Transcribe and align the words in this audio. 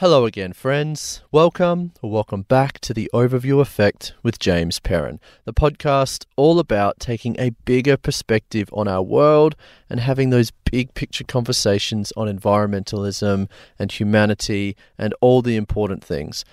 Hello 0.00 0.24
again, 0.24 0.54
friends. 0.54 1.20
Welcome 1.30 1.92
or 2.00 2.10
welcome 2.10 2.40
back 2.40 2.78
to 2.80 2.94
the 2.94 3.10
Overview 3.12 3.60
Effect 3.60 4.14
with 4.22 4.38
James 4.38 4.80
Perrin, 4.80 5.20
the 5.44 5.52
podcast 5.52 6.24
all 6.36 6.58
about 6.58 6.98
taking 6.98 7.38
a 7.38 7.50
bigger 7.66 7.98
perspective 7.98 8.70
on 8.72 8.88
our 8.88 9.02
world 9.02 9.56
and 9.90 10.00
having 10.00 10.30
those 10.30 10.52
big 10.64 10.94
picture 10.94 11.24
conversations 11.24 12.14
on 12.16 12.34
environmentalism 12.34 13.46
and 13.78 13.92
humanity 13.92 14.74
and 14.96 15.12
all 15.20 15.42
the 15.42 15.56
important 15.56 16.02
things. 16.02 16.46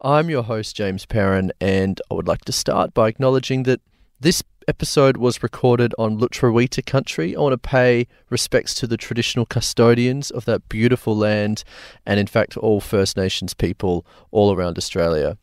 I'm 0.00 0.28
your 0.28 0.42
host, 0.42 0.74
James 0.74 1.06
Perrin, 1.06 1.52
and 1.60 2.00
I 2.10 2.14
would 2.14 2.26
like 2.26 2.46
to 2.46 2.52
start 2.52 2.94
by 2.94 3.06
acknowledging 3.06 3.62
that 3.62 3.80
this 4.18 4.42
episode 4.68 5.16
was 5.16 5.42
recorded 5.42 5.94
on 5.98 6.18
Lutruwita 6.18 6.84
country. 6.84 7.34
I 7.34 7.40
want 7.40 7.54
to 7.54 7.58
pay 7.58 8.06
respects 8.30 8.74
to 8.74 8.86
the 8.86 8.96
traditional 8.96 9.46
custodians 9.46 10.30
of 10.30 10.44
that 10.44 10.68
beautiful 10.68 11.16
land 11.16 11.64
and, 12.04 12.20
in 12.20 12.26
fact, 12.26 12.56
all 12.56 12.80
First 12.80 13.16
Nations 13.16 13.54
people 13.54 14.06
all 14.30 14.54
around 14.54 14.76
Australia. 14.76 15.38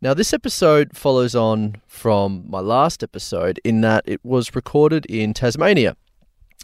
Now, 0.00 0.14
this 0.14 0.32
episode 0.32 0.96
follows 0.96 1.34
on 1.34 1.80
from 1.86 2.44
my 2.48 2.60
last 2.60 3.02
episode 3.02 3.60
in 3.64 3.80
that 3.82 4.04
it 4.06 4.24
was 4.24 4.54
recorded 4.54 5.06
in 5.06 5.32
Tasmania. 5.32 5.96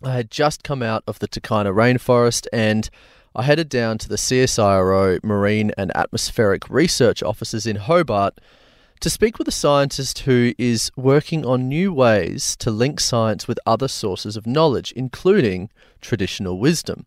I 0.03 0.13
had 0.13 0.31
just 0.31 0.65
come 0.65 0.83
out 0.83 1.05
of 1.07 1.21
the 1.21 1.29
takayna 1.29 1.73
rainforest 1.73 2.47
and 2.53 2.91
I 3.35 3.43
headed 3.43 3.69
down 3.69 3.99
to 3.99 4.09
the 4.09 4.17
CSIRO 4.17 5.23
Marine 5.25 5.73
and 5.77 5.97
Atmospheric 5.97 6.69
Research 6.69 7.23
offices 7.23 7.67
in 7.67 7.77
Hobart 7.77 8.41
to 9.01 9.11
speak 9.11 9.39
with 9.39 9.49
a 9.49 9.53
scientist 9.53 10.21
who 10.21 10.55
is 10.57 10.91
working 10.97 11.45
on 11.45 11.69
new 11.69 11.93
ways 11.93 12.57
to 12.57 12.71
link 12.71 13.01
science 13.01 13.47
with 13.47 13.59
other 13.67 13.89
sources 13.89 14.37
of 14.37 14.47
knowledge, 14.47 14.93
including 14.97 15.71
traditional 16.01 16.59
wisdom. 16.59 17.07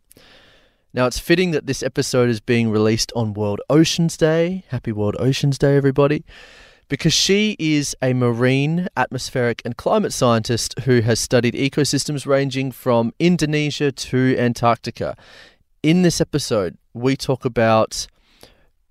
Now, 0.93 1.05
it's 1.05 1.19
fitting 1.19 1.51
that 1.51 1.67
this 1.67 1.83
episode 1.83 2.29
is 2.29 2.39
being 2.39 2.69
released 2.69 3.11
on 3.15 3.33
World 3.33 3.61
Oceans 3.69 4.17
Day. 4.17 4.63
Happy 4.69 4.91
World 4.91 5.15
Oceans 5.19 5.57
Day, 5.57 5.75
everybody. 5.75 6.23
Because 6.89 7.13
she 7.13 7.55
is 7.59 7.95
a 8.01 8.13
marine, 8.13 8.87
atmospheric, 8.95 9.61
and 9.65 9.75
climate 9.75 10.13
scientist 10.13 10.79
who 10.85 11.01
has 11.01 11.19
studied 11.19 11.53
ecosystems 11.53 12.25
ranging 12.25 12.71
from 12.71 13.13
Indonesia 13.19 13.91
to 13.91 14.37
Antarctica. 14.37 15.17
In 15.83 16.01
this 16.01 16.21
episode, 16.21 16.77
we 16.93 17.15
talk 17.17 17.43
about 17.43 18.07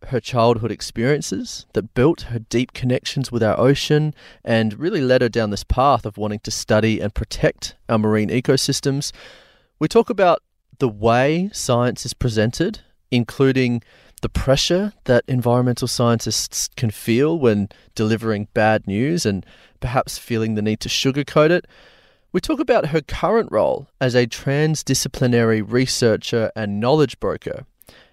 her 0.09 0.21
childhood 0.21 0.71
experiences 0.71 1.67
that 1.73 1.95
built 1.95 2.23
her 2.23 2.39
deep 2.39 2.73
connections 2.73 3.33
with 3.33 3.43
our 3.43 3.59
ocean 3.59 4.15
and 4.45 4.79
really 4.79 5.01
led 5.01 5.23
her 5.23 5.29
down 5.29 5.51
this 5.51 5.65
path 5.65 6.07
of 6.07 6.17
wanting 6.17 6.41
to 6.41 6.51
study 6.51 7.01
and 7.01 7.15
protect 7.15 7.75
our 7.89 7.99
marine 7.99 8.29
ecosystems. 8.29 9.13
We 9.79 9.89
talk 9.89 10.09
about 10.11 10.43
the 10.79 10.89
way 10.89 11.51
science 11.53 12.07
is 12.07 12.15
presented, 12.15 12.81
including 13.11 13.83
the 14.23 14.29
pressure 14.29 14.93
that 15.05 15.25
environmental 15.29 15.89
scientists 15.89 16.69
can 16.77 16.91
feel 16.91 17.39
when 17.39 17.69
delivering 17.95 18.49
bad 18.55 18.87
news 18.87 19.27
and 19.27 19.45
perhaps 19.81 20.19
feeling 20.19 20.55
the 20.55 20.63
need 20.63 20.81
to 20.81 20.89
sugarcoat 20.89 21.51
it. 21.51 21.67
We 22.33 22.41
talk 22.41 22.61
about 22.61 22.87
her 22.87 23.01
current 23.01 23.51
role 23.53 23.89
as 24.01 24.15
a 24.15 24.27
transdisciplinary 24.27 25.63
researcher 25.67 26.51
and 26.57 26.81
knowledge 26.81 27.19
broker. 27.21 27.67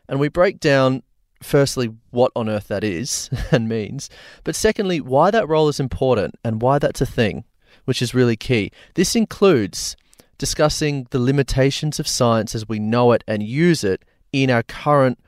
And 0.08 0.20
we 0.20 0.28
break 0.28 0.60
down 0.60 1.04
firstly, 1.46 1.94
what 2.12 2.32
on 2.36 2.50
earth 2.50 2.68
that 2.70 2.84
is 2.84 3.30
and 3.52 3.68
means, 3.70 4.10
but 4.44 4.56
secondly, 4.56 5.02
why 5.02 5.32
that 5.32 5.48
role 5.48 5.70
is 5.70 5.80
important 5.80 6.36
and 6.44 6.62
why 6.62 6.80
that's 6.80 7.02
a 7.02 7.06
thing, 7.06 7.44
which 7.86 8.02
is 8.02 8.14
really 8.14 8.36
key. 8.36 8.72
This 8.96 9.16
includes 9.16 9.96
discussing 10.38 11.08
the 11.12 11.20
limitations 11.20 12.00
of 12.00 12.08
science 12.08 12.56
as 12.56 12.68
we 12.68 12.80
know 12.80 13.12
it 13.12 13.24
and 13.28 13.44
use 13.44 13.84
it 13.84 14.04
in 14.32 14.50
our 14.50 14.64
current 14.64 15.20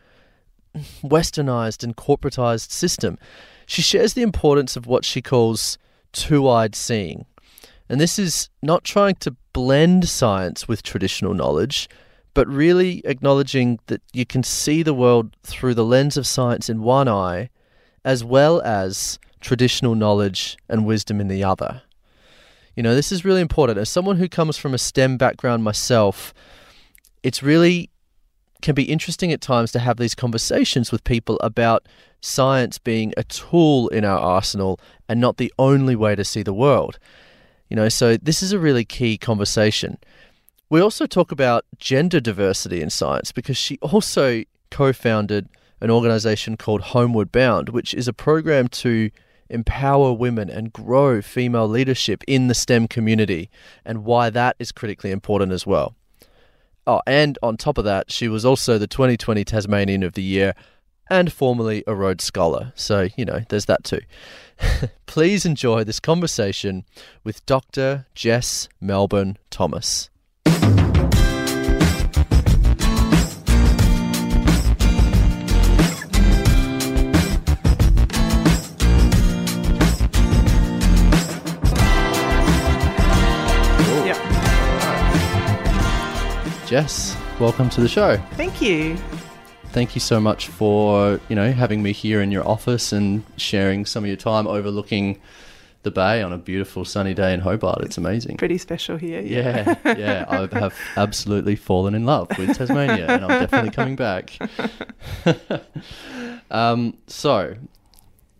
westernized 1.04 1.84
and 1.84 1.96
corporatized 1.96 2.72
system. 2.72 3.18
She 3.66 3.82
shares 3.82 4.14
the 4.14 4.22
importance 4.22 4.76
of 4.76 4.88
what 4.88 5.06
she 5.06 5.22
calls 5.22 5.78
two 6.12 6.50
eyed 6.50 6.76
seeing. 6.76 7.26
And 7.88 8.02
this 8.02 8.18
is 8.18 8.50
not 8.62 8.84
trying 8.84 9.16
to 9.16 9.36
blend 9.54 10.10
science 10.10 10.68
with 10.68 10.84
traditional 10.84 11.34
knowledge, 11.34 11.88
but 12.36 12.48
really 12.48 13.02
acknowledging 13.06 13.80
that 13.88 14.02
you 14.14 14.26
can 14.26 14.44
see 14.44 14.84
the 14.84 14.94
world 14.94 15.36
through 15.42 15.74
the 15.74 15.86
lens 15.86 16.18
of 16.18 16.28
science 16.28 16.70
in 16.70 16.84
one 16.84 17.08
eye, 17.08 17.50
as 18.04 18.24
well 18.24 18.62
as 18.62 19.18
traditional 19.40 19.96
knowledge 19.96 20.58
and 20.70 20.86
wisdom 20.86 21.20
in 21.20 21.30
the 21.30 21.44
other. 21.44 21.82
You 22.76 22.84
know, 22.84 22.94
this 22.94 23.12
is 23.12 23.24
really 23.24 23.42
important. 23.42 23.80
As 23.80 23.90
someone 23.90 24.18
who 24.18 24.28
comes 24.28 24.58
from 24.58 24.74
a 24.74 24.78
STEM 24.78 25.18
background 25.18 25.64
myself, 25.64 26.34
it's 27.24 27.42
really 27.42 27.90
can 28.62 28.76
be 28.76 28.84
interesting 28.84 29.32
at 29.32 29.42
times 29.42 29.72
to 29.72 29.80
have 29.80 29.98
these 29.98 30.16
conversations 30.16 30.92
with 30.92 31.04
people 31.04 31.38
about 31.42 31.88
science 32.20 32.78
being 32.80 33.14
a 33.16 33.24
tool 33.24 33.88
in 33.90 34.04
our 34.04 34.20
arsenal 34.20 34.80
and 35.08 35.22
not 35.22 35.38
the 35.38 35.54
only 35.58 35.96
way 35.96 36.16
to 36.16 36.24
see 36.26 36.44
the 36.44 36.54
world. 36.54 37.00
You 37.70 37.76
know, 37.76 37.90
so 37.90 38.18
this 38.18 38.44
is 38.44 38.52
a 38.52 38.60
really 38.60 38.84
key 38.84 39.18
conversation. 39.18 39.98
We 40.76 40.82
also 40.82 41.06
talk 41.06 41.32
about 41.32 41.64
gender 41.78 42.20
diversity 42.20 42.82
in 42.82 42.90
science 42.90 43.32
because 43.32 43.56
she 43.56 43.78
also 43.78 44.44
co 44.70 44.92
founded 44.92 45.48
an 45.80 45.90
organization 45.90 46.58
called 46.58 46.82
Homeward 46.82 47.32
Bound, 47.32 47.70
which 47.70 47.94
is 47.94 48.10
a 48.10 48.14
program 48.14 48.68
to 48.84 49.10
empower 49.50 50.12
women 50.12 50.50
and 50.50 50.74
grow 50.74 51.22
female 51.22 51.70
leadership 51.70 52.26
in 52.28 52.50
the 52.50 52.54
STEM 52.54 52.90
community, 52.90 53.50
and 53.86 54.04
why 54.04 54.30
that 54.30 54.58
is 54.60 54.74
critically 54.74 55.12
important 55.12 55.54
as 55.54 55.66
well. 55.66 55.96
Oh, 56.86 57.00
and 57.08 57.40
on 57.42 57.56
top 57.56 57.78
of 57.78 57.86
that, 57.86 58.12
she 58.12 58.28
was 58.28 58.44
also 58.44 58.78
the 58.78 58.86
2020 58.86 59.46
Tasmanian 59.46 60.04
of 60.04 60.12
the 60.12 60.24
Year 60.24 60.56
and 61.10 61.32
formerly 61.32 61.86
a 61.88 61.96
Rhodes 61.96 62.26
Scholar. 62.26 62.74
So, 62.76 63.08
you 63.16 63.24
know, 63.24 63.46
there's 63.48 63.68
that 63.68 63.86
too. 63.86 64.02
Please 65.06 65.46
enjoy 65.46 65.86
this 65.86 66.02
conversation 66.02 66.84
with 67.24 67.46
Dr. 67.46 68.08
Jess 68.14 68.68
Melbourne 68.82 69.38
Thomas. 69.50 70.10
Jess, 86.66 87.16
welcome 87.40 87.70
to 87.70 87.82
the 87.82 87.88
show. 87.88 88.18
Thank 88.32 88.60
you. 88.60 88.98
Thank 89.68 89.94
you 89.94 90.02
so 90.02 90.20
much 90.20 90.48
for, 90.48 91.20
you 91.30 91.36
know, 91.36 91.52
having 91.52 91.84
me 91.84 91.92
here 91.92 92.22
in 92.22 92.32
your 92.32 92.48
office 92.48 92.92
and 92.92 93.24
sharing 93.38 93.86
some 93.86 94.04
of 94.04 94.08
your 94.08 94.18
time 94.18 94.48
overlooking 94.48 95.22
the 95.84 95.92
bay 95.92 96.24
on 96.24 96.34
a 96.34 96.40
beautiful 96.40 96.84
sunny 96.84 97.14
day 97.14 97.36
in 97.36 97.42
Hobart. 97.42 97.84
It's 97.84 98.00
amazing. 98.00 98.38
Pretty 98.38 98.58
special 98.58 98.98
here. 98.98 99.22
Yeah, 99.22 99.76
yeah. 99.86 99.96
yeah. 99.96 100.26
I 100.28 100.48
have 100.60 100.76
absolutely 100.98 101.56
fallen 101.56 101.94
in 101.94 102.04
love 102.04 102.36
with 102.36 102.58
Tasmania 102.58 103.10
and 103.10 103.26
I'm 103.26 103.42
definitely 103.42 103.70
coming 103.70 103.96
back. 103.96 104.36
um, 106.50 106.98
so, 107.06 107.58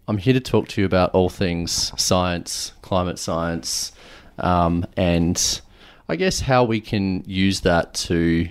I'm 0.08 0.18
here 0.18 0.34
to 0.34 0.40
talk 0.40 0.68
to 0.70 0.82
you 0.82 0.86
about 0.88 1.12
all 1.12 1.30
things 1.30 1.92
science, 2.02 2.72
climate 2.82 3.20
science, 3.20 3.92
um, 4.40 4.84
and 4.98 5.62
I 6.08 6.16
guess 6.16 6.40
how 6.42 6.64
we 6.64 6.80
can 6.82 7.24
use 7.26 7.62
that 7.62 7.94
to, 7.96 8.48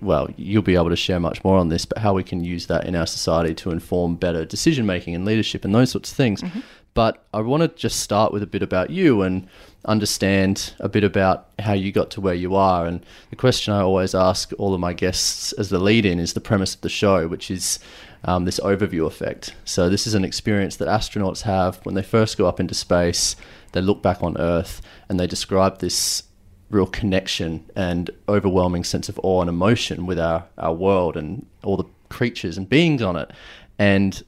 well, 0.00 0.28
you'll 0.36 0.62
be 0.62 0.76
able 0.76 0.90
to 0.90 0.96
share 0.96 1.18
much 1.18 1.42
more 1.42 1.58
on 1.58 1.68
this, 1.68 1.84
but 1.84 1.98
how 1.98 2.14
we 2.14 2.22
can 2.22 2.44
use 2.44 2.66
that 2.66 2.86
in 2.86 2.94
our 2.94 3.06
society 3.06 3.54
to 3.56 3.70
inform 3.70 4.16
better 4.16 4.44
decision 4.44 4.86
making 4.86 5.14
and 5.14 5.24
leadership 5.24 5.64
and 5.64 5.74
those 5.74 5.90
sorts 5.90 6.10
of 6.10 6.16
things. 6.16 6.42
Mm-hmm. 6.42 6.60
But 6.94 7.24
I 7.32 7.40
want 7.40 7.62
to 7.62 7.68
just 7.68 8.00
start 8.00 8.32
with 8.32 8.42
a 8.42 8.46
bit 8.46 8.62
about 8.62 8.90
you 8.90 9.22
and 9.22 9.46
understand 9.84 10.74
a 10.80 10.88
bit 10.88 11.04
about 11.04 11.48
how 11.58 11.72
you 11.72 11.92
got 11.92 12.10
to 12.12 12.20
where 12.20 12.34
you 12.34 12.56
are. 12.56 12.86
And 12.86 13.04
the 13.30 13.36
question 13.36 13.72
I 13.72 13.82
always 13.82 14.14
ask 14.14 14.52
all 14.58 14.74
of 14.74 14.80
my 14.80 14.92
guests 14.92 15.52
as 15.52 15.70
the 15.70 15.78
lead 15.78 16.04
in 16.04 16.18
is 16.18 16.32
the 16.32 16.40
premise 16.40 16.74
of 16.74 16.80
the 16.80 16.88
show, 16.88 17.28
which 17.28 17.50
is 17.50 17.78
um, 18.24 18.44
this 18.44 18.58
overview 18.60 19.06
effect. 19.06 19.54
So, 19.64 19.88
this 19.88 20.06
is 20.06 20.14
an 20.14 20.24
experience 20.24 20.76
that 20.76 20.88
astronauts 20.88 21.42
have 21.42 21.76
when 21.84 21.94
they 21.94 22.02
first 22.02 22.36
go 22.36 22.46
up 22.46 22.58
into 22.58 22.74
space. 22.74 23.36
They 23.72 23.80
look 23.80 24.02
back 24.02 24.22
on 24.22 24.36
Earth 24.36 24.82
and 25.08 25.20
they 25.20 25.26
describe 25.28 25.78
this 25.78 26.24
real 26.70 26.86
connection 26.86 27.64
and 27.74 28.10
overwhelming 28.28 28.84
sense 28.84 29.08
of 29.08 29.18
awe 29.22 29.40
and 29.40 29.48
emotion 29.48 30.06
with 30.06 30.18
our, 30.18 30.44
our 30.58 30.72
world 30.72 31.16
and 31.16 31.46
all 31.62 31.76
the 31.76 31.84
creatures 32.08 32.56
and 32.58 32.68
beings 32.68 33.02
on 33.02 33.16
it. 33.16 33.30
And 33.78 34.22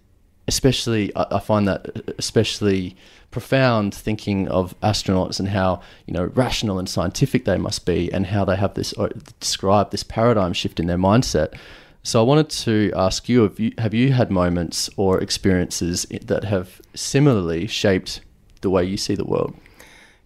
especially, 0.49 1.13
I, 1.15 1.39
find 1.39 1.69
that 1.69 2.15
especially 2.19 2.97
profound 3.31 3.95
thinking 3.95 4.49
of 4.49 4.79
astronauts 4.81 5.39
and 5.39 5.49
how 5.49 5.81
you 6.07 6.15
know 6.15 6.25
rational 6.35 6.79
and 6.79 6.89
scientific 6.89 7.45
they 7.45 7.57
must 7.57 7.87
be 7.87 8.13
and 8.13 8.27
how 8.27 8.45
they 8.45 8.57
have 8.57 8.75
this 8.75 8.93
uh, 8.99 9.09
describe 9.39 9.91
this 9.91 10.03
paradigm 10.03 10.53
shift 10.53 10.81
in 10.81 10.87
their 10.89 10.99
mindset 10.99 11.55
so 12.03 12.19
I 12.21 12.25
wanted 12.25 12.51
to 12.51 12.93
ask 12.97 13.29
you 13.29 13.43
have 13.43 13.61
you 13.61 13.73
have 13.79 13.95
you 13.95 14.13
had 14.13 14.33
moments 14.33 14.91
or 14.97 15.21
experiences 15.21 16.07
that 16.23 16.43
have 16.43 16.81
similarly 16.95 17.69
shaped 17.69 18.21
the 18.63 18.71
way 18.71 18.85
you 18.85 18.97
see 18.97 19.15
the 19.15 19.25
world 19.25 19.55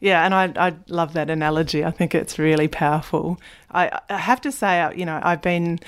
yeah, 0.05 0.27
and 0.27 0.35
I, 0.35 0.53
I 0.69 0.75
love 0.89 1.15
that 1.15 1.31
analogy. 1.31 1.83
I 1.83 1.91
think 1.91 2.15
it's 2.15 2.39
really 2.39 2.69
powerful. 2.69 3.41
I, 3.71 4.01
I 4.11 4.19
have 4.19 4.39
to 4.43 4.53
say, 4.53 4.83
uh, 4.83 4.91
you 4.91 5.07
know, 5.07 5.19
I've 5.23 5.41
been 5.41 5.81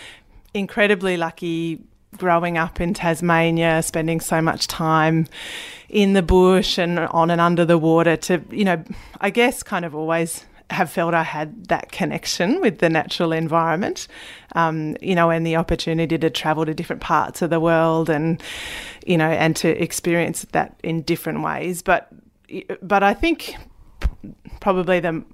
incredibly 0.55 1.19
lucky 1.19 1.83
growing 2.17 2.57
up 2.57 2.81
in 2.81 2.95
Tasmania, 2.95 3.83
spending 3.83 4.21
so 4.21 4.41
much 4.41 4.69
time 4.69 5.27
in 5.91 6.15
the 6.15 6.23
bush 6.23 6.79
and 6.79 6.99
on 6.99 7.31
and 7.31 7.43
under 7.43 7.67
the 7.67 7.77
water 7.77 8.17
to, 8.17 8.43
you 8.51 8.65
know, 8.65 8.83
I 9.21 9.29
guess 9.29 9.63
kind 9.63 9.85
of 9.85 9.95
always 9.95 10.47
have 10.71 10.91
felt 10.91 11.13
I 11.13 11.23
had 11.23 11.67
that 11.67 11.93
connection 11.93 12.63
with 12.63 12.79
the 12.79 12.89
natural 12.89 13.33
environment, 13.33 14.09
um, 14.55 14.97
you 15.03 15.15
know, 15.15 15.29
and 15.29 15.47
the 15.47 15.57
opportunity 15.57 16.17
to 16.17 16.31
travel 16.31 16.65
to 16.65 16.73
different 16.73 17.03
parts 17.03 17.43
of 17.43 17.51
the 17.51 17.61
world 17.61 18.09
and, 18.09 18.43
you 19.07 19.19
know, 19.19 19.29
and 19.29 19.55
to 19.57 19.69
experience 19.69 20.47
that 20.53 20.81
in 20.83 21.03
different 21.03 21.43
ways. 21.43 21.83
But, 21.83 22.09
but 22.81 23.03
I 23.03 23.13
think 23.13 23.57
probably 24.61 25.01
the 25.01 25.25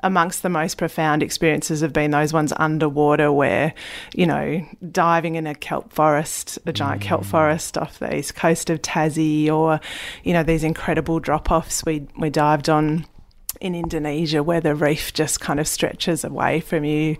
amongst 0.00 0.42
the 0.42 0.48
most 0.48 0.78
profound 0.78 1.22
experiences 1.22 1.80
have 1.80 1.92
been 1.92 2.10
those 2.10 2.32
ones 2.32 2.52
underwater 2.56 3.32
where, 3.32 3.74
you 4.14 4.26
know, 4.26 4.64
diving 4.90 5.34
in 5.34 5.46
a 5.46 5.54
kelp 5.54 5.92
forest, 5.92 6.58
a 6.66 6.72
giant 6.72 7.02
mm. 7.02 7.06
kelp 7.06 7.24
forest 7.24 7.76
off 7.76 7.98
the 7.98 8.16
east 8.16 8.34
coast 8.34 8.70
of 8.70 8.80
Tassie, 8.82 9.48
or, 9.48 9.80
you 10.24 10.32
know, 10.32 10.42
these 10.42 10.64
incredible 10.64 11.20
drop 11.20 11.50
offs 11.50 11.84
we, 11.84 12.06
we 12.18 12.30
dived 12.30 12.68
on 12.68 13.06
in 13.60 13.74
Indonesia 13.74 14.42
where 14.42 14.60
the 14.60 14.74
reef 14.74 15.12
just 15.12 15.40
kind 15.40 15.60
of 15.60 15.68
stretches 15.68 16.24
away 16.24 16.60
from 16.60 16.84
you, 16.84 17.16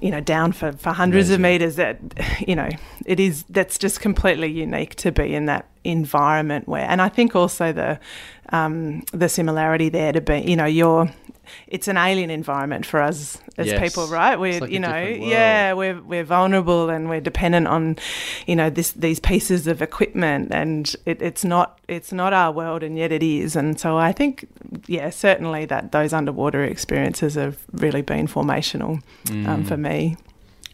you 0.00 0.10
know, 0.10 0.20
down 0.20 0.52
for, 0.52 0.72
for 0.72 0.90
hundreds 0.90 1.28
Amazing. 1.28 1.34
of 1.34 1.40
meters 1.40 1.76
that, 1.76 2.48
you 2.48 2.56
know, 2.56 2.68
it 3.04 3.20
is, 3.20 3.44
that's 3.50 3.78
just 3.78 4.00
completely 4.00 4.50
unique 4.50 4.94
to 4.96 5.12
be 5.12 5.34
in 5.34 5.46
that 5.46 5.68
environment 5.84 6.66
where, 6.66 6.88
and 6.88 7.00
I 7.00 7.08
think 7.08 7.36
also 7.36 7.72
the, 7.72 8.00
um, 8.50 9.02
the 9.12 9.28
similarity 9.28 9.88
there 9.88 10.12
to 10.12 10.20
be, 10.20 10.40
you 10.40 10.56
know, 10.56 10.66
you're, 10.66 11.10
it's 11.66 11.88
an 11.88 11.96
alien 11.96 12.30
environment 12.30 12.86
for 12.86 13.00
us 13.00 13.38
as 13.58 13.66
yes. 13.66 13.80
people, 13.80 14.06
right? 14.08 14.38
We're 14.38 14.60
like 14.60 14.70
you 14.70 14.80
know, 14.80 14.98
yeah, 14.98 15.72
we're 15.72 16.00
we're 16.00 16.24
vulnerable 16.24 16.90
and 16.90 17.08
we're 17.08 17.20
dependent 17.20 17.66
on, 17.66 17.96
you 18.46 18.56
know, 18.56 18.70
this 18.70 18.92
these 18.92 19.20
pieces 19.20 19.66
of 19.66 19.82
equipment, 19.82 20.48
and 20.52 20.94
it, 21.04 21.20
it's 21.22 21.44
not 21.44 21.78
it's 21.88 22.12
not 22.12 22.32
our 22.32 22.52
world, 22.52 22.82
and 22.82 22.96
yet 22.96 23.12
it 23.12 23.22
is. 23.22 23.56
And 23.56 23.78
so 23.78 23.96
I 23.96 24.12
think, 24.12 24.48
yeah, 24.86 25.10
certainly 25.10 25.64
that 25.66 25.92
those 25.92 26.12
underwater 26.12 26.64
experiences 26.64 27.34
have 27.34 27.58
really 27.72 28.02
been 28.02 28.26
formational 28.26 29.02
mm. 29.24 29.46
um, 29.46 29.64
for 29.64 29.76
me. 29.76 30.16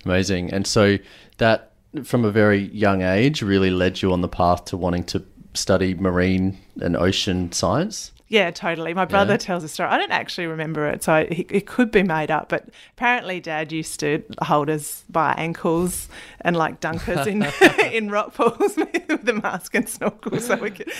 Amazing, 0.05 0.53
and 0.53 0.67
so 0.67 0.99
that 1.39 1.73
from 2.05 2.25
a 2.25 2.31
very 2.31 2.69
young 2.69 3.03
age 3.03 3.43
really 3.43 3.71
led 3.71 4.01
you 4.01 4.13
on 4.13 4.23
the 4.23 4.29
path 4.29 4.65
to 4.67 4.77
wanting 4.77 5.05
to 5.05 5.23
study 5.55 5.95
marine 5.95 6.59
and 6.81 6.97
ocean 6.97 7.53
science. 7.53 8.12
Yeah, 8.33 8.51
totally. 8.51 8.95
My 8.95 9.05
brother 9.05 9.35
yeah. 9.35 9.37
tells 9.37 9.63
a 9.63 9.69
story. 9.69 9.91
I 9.91 9.99
don't 9.99 10.11
actually 10.11 10.47
remember 10.47 10.89
it, 10.89 11.05
so 11.05 11.17
it, 11.17 11.47
it, 11.51 11.67
could 11.67 11.91
be 11.91 12.03
made 12.03 12.31
up. 12.31 12.49
But 12.49 12.71
apparently, 12.97 13.41
Dad 13.41 13.71
used 13.73 14.01
to 14.01 14.25
hold 14.41 14.71
us 14.71 15.05
by 15.11 15.35
ankles 15.35 16.09
and 16.41 16.57
like 16.57 16.81
dunk 16.81 17.11
us 17.11 17.27
in 17.27 17.43
in 17.93 18.11
rock 18.11 18.33
pools 18.33 18.75
with 18.77 19.29
a 19.29 19.35
mask 19.35 19.75
and 19.75 19.87
snorkel, 19.87 20.41
so 20.41 20.57
we 20.57 20.71
could. 20.71 20.91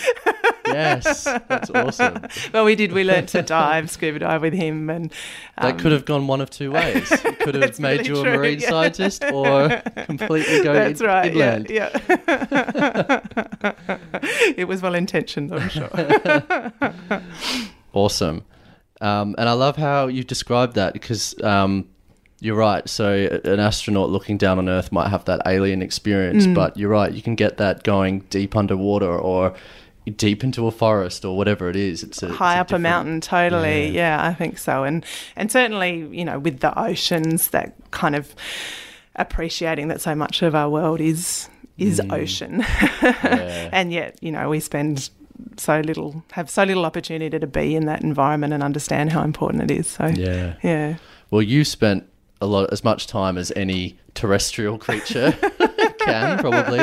Yes, 0.73 1.23
that's 1.23 1.69
awesome. 1.69 2.25
Well, 2.53 2.65
we 2.65 2.75
did. 2.75 2.91
We 2.91 3.03
learned 3.03 3.29
to 3.29 3.41
dive, 3.41 3.89
scuba 3.89 4.19
dive 4.19 4.41
with 4.41 4.53
him, 4.53 4.89
and 4.89 5.11
um, 5.57 5.69
that 5.69 5.79
could 5.79 5.91
have 5.91 6.05
gone 6.05 6.27
one 6.27 6.41
of 6.41 6.49
two 6.49 6.71
ways. 6.71 7.11
It 7.25 7.39
could 7.39 7.55
have 7.55 7.79
made 7.79 8.07
really 8.07 8.21
you 8.21 8.27
a 8.27 8.37
marine 8.37 8.59
yeah. 8.59 8.69
scientist, 8.69 9.23
or 9.25 9.69
completely 10.05 10.63
go. 10.63 10.73
That's 10.73 11.01
in, 11.01 11.07
right. 11.07 11.31
Inland. 11.31 11.69
Yeah. 11.69 11.89
yeah. 12.07 13.21
it 14.57 14.67
was 14.67 14.81
well 14.81 14.95
intentioned, 14.95 15.53
I'm 15.53 15.69
sure 15.69 15.89
awesome. 17.93 18.43
Um, 19.01 19.35
and 19.37 19.47
I 19.47 19.53
love 19.53 19.77
how 19.77 20.07
you 20.07 20.23
described 20.23 20.75
that 20.75 20.93
because 20.93 21.39
um, 21.41 21.87
you're 22.39 22.55
right. 22.55 22.87
So 22.89 23.39
an 23.45 23.59
astronaut 23.59 24.09
looking 24.09 24.37
down 24.37 24.57
on 24.57 24.67
Earth 24.67 24.91
might 24.91 25.09
have 25.09 25.25
that 25.25 25.41
alien 25.45 25.81
experience, 25.81 26.45
mm. 26.45 26.55
but 26.55 26.75
you're 26.77 26.89
right. 26.89 27.11
You 27.11 27.21
can 27.21 27.35
get 27.35 27.57
that 27.57 27.83
going 27.83 28.21
deep 28.29 28.55
underwater 28.55 29.17
or 29.17 29.53
deep 30.11 30.43
into 30.43 30.67
a 30.67 30.71
forest 30.71 31.23
or 31.25 31.37
whatever 31.37 31.69
it 31.69 31.75
is. 31.75 32.03
It's 32.03 32.21
a, 32.23 32.29
high 32.29 32.59
it's 32.59 32.71
a 32.71 32.75
up 32.75 32.79
a 32.79 32.79
mountain. 32.79 33.21
Totally. 33.21 33.87
Yeah. 33.87 34.17
yeah, 34.17 34.27
I 34.27 34.33
think 34.33 34.57
so. 34.57 34.83
And 34.83 35.05
and 35.35 35.51
certainly, 35.51 36.07
you 36.11 36.25
know, 36.25 36.39
with 36.39 36.59
the 36.59 36.77
oceans, 36.77 37.49
that 37.49 37.75
kind 37.91 38.15
of 38.15 38.35
appreciating 39.15 39.87
that 39.89 40.01
so 40.01 40.15
much 40.15 40.41
of 40.41 40.55
our 40.55 40.69
world 40.69 40.99
is 40.99 41.49
is 41.77 41.99
mm. 41.99 42.13
ocean, 42.13 42.59
yeah. 43.01 43.69
and 43.73 43.91
yet 43.91 44.17
you 44.21 44.31
know 44.31 44.49
we 44.49 44.59
spend 44.59 45.09
so 45.57 45.79
little 45.79 46.23
have 46.31 46.49
so 46.49 46.63
little 46.63 46.85
opportunity 46.85 47.39
to 47.39 47.47
be 47.47 47.75
in 47.75 47.85
that 47.85 48.03
environment 48.03 48.53
and 48.53 48.63
understand 48.63 49.11
how 49.11 49.23
important 49.23 49.63
it 49.63 49.71
is. 49.71 49.87
So 49.87 50.07
yeah, 50.07 50.55
yeah. 50.63 50.97
Well, 51.31 51.41
you 51.41 51.63
spent 51.63 52.07
a 52.41 52.45
lot 52.45 52.71
as 52.71 52.83
much 52.83 53.07
time 53.07 53.37
as 53.37 53.51
any 53.55 53.97
terrestrial 54.13 54.77
creature 54.77 55.31
can 55.99 56.37
probably 56.39 56.79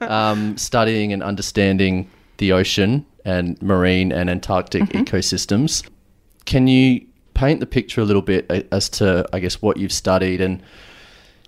um, 0.00 0.56
studying 0.56 1.12
and 1.12 1.22
understanding 1.22 2.10
the 2.42 2.50
ocean 2.50 3.06
and 3.24 3.60
marine 3.62 4.10
and 4.10 4.28
Antarctic 4.28 4.82
mm-hmm. 4.82 5.02
ecosystems. 5.02 5.88
Can 6.44 6.66
you 6.66 7.06
paint 7.34 7.60
the 7.60 7.66
picture 7.66 8.00
a 8.00 8.04
little 8.04 8.20
bit 8.20 8.50
as 8.72 8.88
to, 8.88 9.24
I 9.32 9.38
guess, 9.38 9.62
what 9.62 9.76
you've 9.76 9.92
studied 9.92 10.40
and 10.40 10.60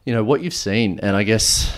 you 0.05 0.14
know 0.14 0.23
what 0.23 0.41
you've 0.41 0.55
seen, 0.55 1.00
and 1.02 1.17
I 1.17 1.25
guess 1.25 1.75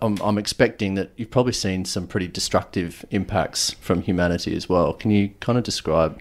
I'm, 0.00 0.16
I'm 0.22 0.38
expecting 0.38 0.94
that 0.94 1.10
you've 1.16 1.30
probably 1.30 1.52
seen 1.52 1.84
some 1.84 2.06
pretty 2.06 2.28
destructive 2.28 3.04
impacts 3.10 3.72
from 3.72 4.00
humanity 4.00 4.56
as 4.56 4.66
well. 4.68 4.94
Can 4.94 5.10
you 5.10 5.30
kind 5.40 5.58
of 5.58 5.64
describe 5.64 6.20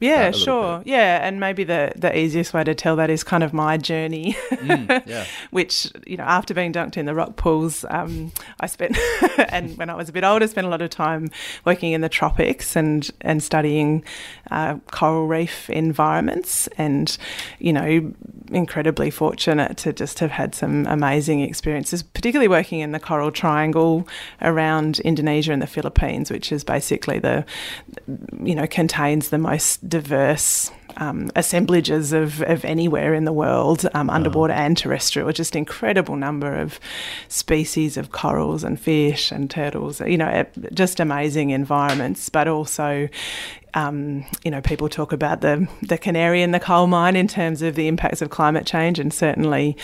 yeah, 0.00 0.30
sure. 0.30 0.78
Bit. 0.78 0.88
Yeah, 0.88 1.26
and 1.26 1.40
maybe 1.40 1.64
the 1.64 1.92
the 1.96 2.16
easiest 2.16 2.54
way 2.54 2.64
to 2.64 2.74
tell 2.74 2.96
that 2.96 3.10
is 3.10 3.24
kind 3.24 3.42
of 3.42 3.52
my 3.52 3.76
journey, 3.76 4.36
mm, 4.50 5.02
yeah. 5.06 5.24
which 5.50 5.90
you 6.06 6.16
know 6.16 6.24
after 6.24 6.54
being 6.54 6.72
dunked 6.72 6.96
in 6.96 7.06
the 7.06 7.14
rock 7.14 7.36
pools, 7.36 7.84
um, 7.90 8.32
I 8.60 8.66
spent 8.66 8.96
and 9.48 9.76
when 9.76 9.90
I 9.90 9.94
was 9.94 10.08
a 10.08 10.12
bit 10.12 10.24
older, 10.24 10.46
spent 10.46 10.66
a 10.66 10.70
lot 10.70 10.82
of 10.82 10.90
time 10.90 11.30
working 11.64 11.92
in 11.92 12.00
the 12.00 12.08
tropics 12.08 12.76
and 12.76 13.10
and 13.20 13.42
studying 13.42 14.04
uh, 14.50 14.76
coral 14.90 15.26
reef 15.26 15.68
environments, 15.70 16.68
and 16.78 17.16
you 17.58 17.72
know 17.72 18.12
incredibly 18.50 19.10
fortunate 19.10 19.76
to 19.78 19.92
just 19.92 20.18
have 20.20 20.30
had 20.30 20.54
some 20.54 20.86
amazing 20.86 21.40
experiences, 21.40 22.02
particularly 22.02 22.48
working 22.48 22.80
in 22.80 22.92
the 22.92 23.00
coral 23.00 23.30
triangle 23.30 24.06
around 24.42 25.00
Indonesia 25.00 25.52
and 25.52 25.60
the 25.60 25.66
Philippines, 25.66 26.30
which 26.30 26.52
is 26.52 26.64
basically 26.64 27.18
the 27.18 27.44
you 28.42 28.54
know 28.54 28.66
contains 28.66 29.30
the 29.30 29.38
most 29.38 29.87
diverse 29.88 30.70
um, 30.98 31.30
assemblages 31.36 32.12
of, 32.12 32.42
of 32.42 32.64
anywhere 32.64 33.14
in 33.14 33.24
the 33.24 33.32
world, 33.32 33.88
um, 33.94 34.10
underwater 34.10 34.52
oh. 34.52 34.56
and 34.56 34.76
terrestrial. 34.76 35.30
Just 35.32 35.54
incredible 35.56 36.16
number 36.16 36.54
of 36.54 36.80
species 37.28 37.96
of 37.96 38.10
corals 38.10 38.64
and 38.64 38.80
fish 38.80 39.30
and 39.30 39.50
turtles. 39.50 40.00
You 40.00 40.18
know, 40.18 40.46
just 40.72 41.00
amazing 41.00 41.50
environments, 41.50 42.28
but 42.28 42.48
also. 42.48 43.08
Um, 43.74 44.24
you 44.44 44.50
know, 44.50 44.62
people 44.62 44.88
talk 44.88 45.12
about 45.12 45.42
the 45.42 45.68
the 45.82 45.98
canary 45.98 46.40
in 46.40 46.52
the 46.52 46.58
coal 46.58 46.86
mine 46.86 47.16
in 47.16 47.28
terms 47.28 47.60
of 47.60 47.74
the 47.74 47.86
impacts 47.86 48.22
of 48.22 48.30
climate 48.30 48.64
change, 48.64 48.98
and 48.98 49.12
certainly, 49.12 49.76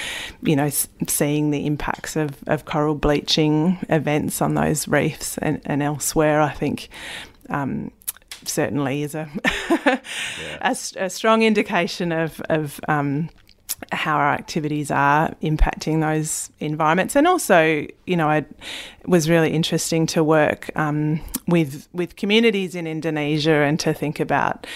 you 0.42 0.56
know, 0.56 0.70
seeing 1.06 1.50
the 1.50 1.66
impacts 1.66 2.16
of, 2.16 2.42
of 2.46 2.64
coral 2.64 2.94
bleaching 2.94 3.78
events 3.90 4.40
on 4.40 4.54
those 4.54 4.88
reefs 4.88 5.36
and, 5.38 5.60
and 5.66 5.82
elsewhere. 5.82 6.40
I 6.40 6.50
think 6.50 6.88
um, 7.50 7.90
certainly 8.48 9.02
is 9.02 9.14
a, 9.14 9.28
yeah. 9.86 9.98
a, 10.60 10.76
a, 10.96 11.10
strong 11.10 11.42
indication 11.42 12.12
of, 12.12 12.40
of 12.48 12.80
um, 12.88 13.28
how 13.92 14.16
our 14.16 14.32
activities 14.32 14.90
are 14.90 15.34
impacting 15.42 16.00
those 16.00 16.50
environments. 16.60 17.16
And 17.16 17.26
also, 17.26 17.86
you 18.06 18.16
know, 18.16 18.30
it 18.30 18.46
was 19.06 19.28
really 19.28 19.50
interesting 19.50 20.06
to 20.08 20.24
work 20.24 20.70
um, 20.76 21.20
with 21.46 21.88
with 21.92 22.16
communities 22.16 22.74
in 22.74 22.86
Indonesia 22.86 23.62
and 23.62 23.78
to 23.80 23.92
think 23.92 24.20
about 24.20 24.66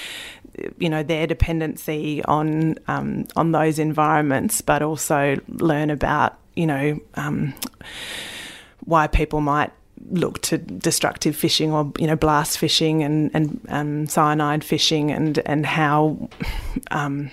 you 0.78 0.88
know 0.88 1.02
their 1.02 1.26
dependency 1.26 2.22
on 2.25 2.76
um, 2.88 3.26
on 3.37 3.52
those 3.52 3.78
environments, 3.78 4.60
but 4.60 4.82
also 4.82 5.37
learn 5.48 5.90
about 5.90 6.38
you 6.54 6.66
know 6.66 7.00
um, 7.14 7.54
why 8.84 9.06
people 9.06 9.40
might 9.40 9.72
look 10.10 10.40
to 10.42 10.58
destructive 10.58 11.36
fishing 11.36 11.72
or 11.72 11.92
you 11.98 12.06
know 12.06 12.16
blast 12.16 12.58
fishing 12.58 13.02
and 13.02 13.30
and 13.34 13.60
um, 13.68 14.06
cyanide 14.06 14.64
fishing 14.64 15.10
and 15.10 15.38
and 15.46 15.66
how 15.66 16.28
um, 16.90 17.30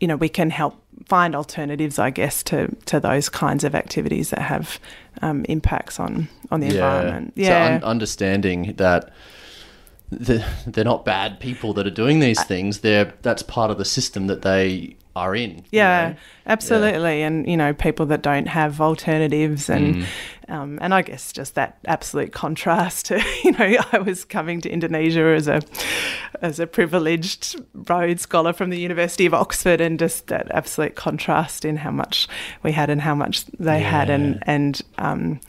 you 0.00 0.08
know 0.08 0.16
we 0.16 0.28
can 0.28 0.50
help 0.50 0.80
find 1.06 1.34
alternatives, 1.34 1.98
I 1.98 2.10
guess, 2.10 2.42
to 2.44 2.74
to 2.86 3.00
those 3.00 3.28
kinds 3.28 3.64
of 3.64 3.74
activities 3.74 4.30
that 4.30 4.40
have 4.40 4.78
um, 5.22 5.44
impacts 5.48 6.00
on 6.00 6.28
on 6.50 6.60
the 6.60 6.66
yeah. 6.66 6.72
environment. 6.72 7.32
Yeah, 7.36 7.68
so 7.68 7.74
un- 7.74 7.84
understanding 7.84 8.74
that. 8.76 9.10
They're 10.10 10.84
not 10.84 11.04
bad 11.04 11.40
people 11.40 11.72
that 11.74 11.88
are 11.88 11.90
doing 11.90 12.20
these 12.20 12.40
things. 12.44 12.80
They're 12.80 13.12
that's 13.22 13.42
part 13.42 13.72
of 13.72 13.78
the 13.78 13.84
system 13.84 14.28
that 14.28 14.42
they 14.42 14.96
are 15.16 15.34
in. 15.34 15.64
Yeah, 15.70 16.08
you 16.08 16.14
know? 16.14 16.20
absolutely. 16.46 17.20
Yeah. 17.20 17.26
And 17.26 17.48
you 17.48 17.56
know, 17.56 17.72
people 17.72 18.06
that 18.06 18.22
don't 18.22 18.46
have 18.46 18.80
alternatives, 18.80 19.68
and 19.68 19.96
mm. 19.96 20.06
Um, 20.48 20.78
and 20.82 20.92
I 20.92 21.02
guess 21.02 21.32
just 21.32 21.54
that 21.54 21.78
absolute 21.86 22.32
contrast. 22.32 23.06
To, 23.06 23.22
you 23.44 23.52
know, 23.52 23.76
I 23.92 23.98
was 23.98 24.24
coming 24.24 24.60
to 24.62 24.70
Indonesia 24.70 25.22
as 25.22 25.48
a 25.48 25.62
as 26.42 26.58
a 26.60 26.66
privileged 26.66 27.60
Rhodes 27.88 28.22
Scholar 28.22 28.52
from 28.52 28.70
the 28.70 28.78
University 28.78 29.26
of 29.26 29.34
Oxford, 29.34 29.80
and 29.80 29.98
just 29.98 30.28
that 30.28 30.50
absolute 30.50 30.94
contrast 30.94 31.64
in 31.64 31.76
how 31.76 31.90
much 31.90 32.28
we 32.62 32.72
had 32.72 32.90
and 32.90 33.00
how 33.00 33.14
much 33.14 33.46
they 33.58 33.80
yeah. 33.80 33.90
had, 33.90 34.10
and 34.10 34.42
and 34.46 34.82
um, 34.98 35.40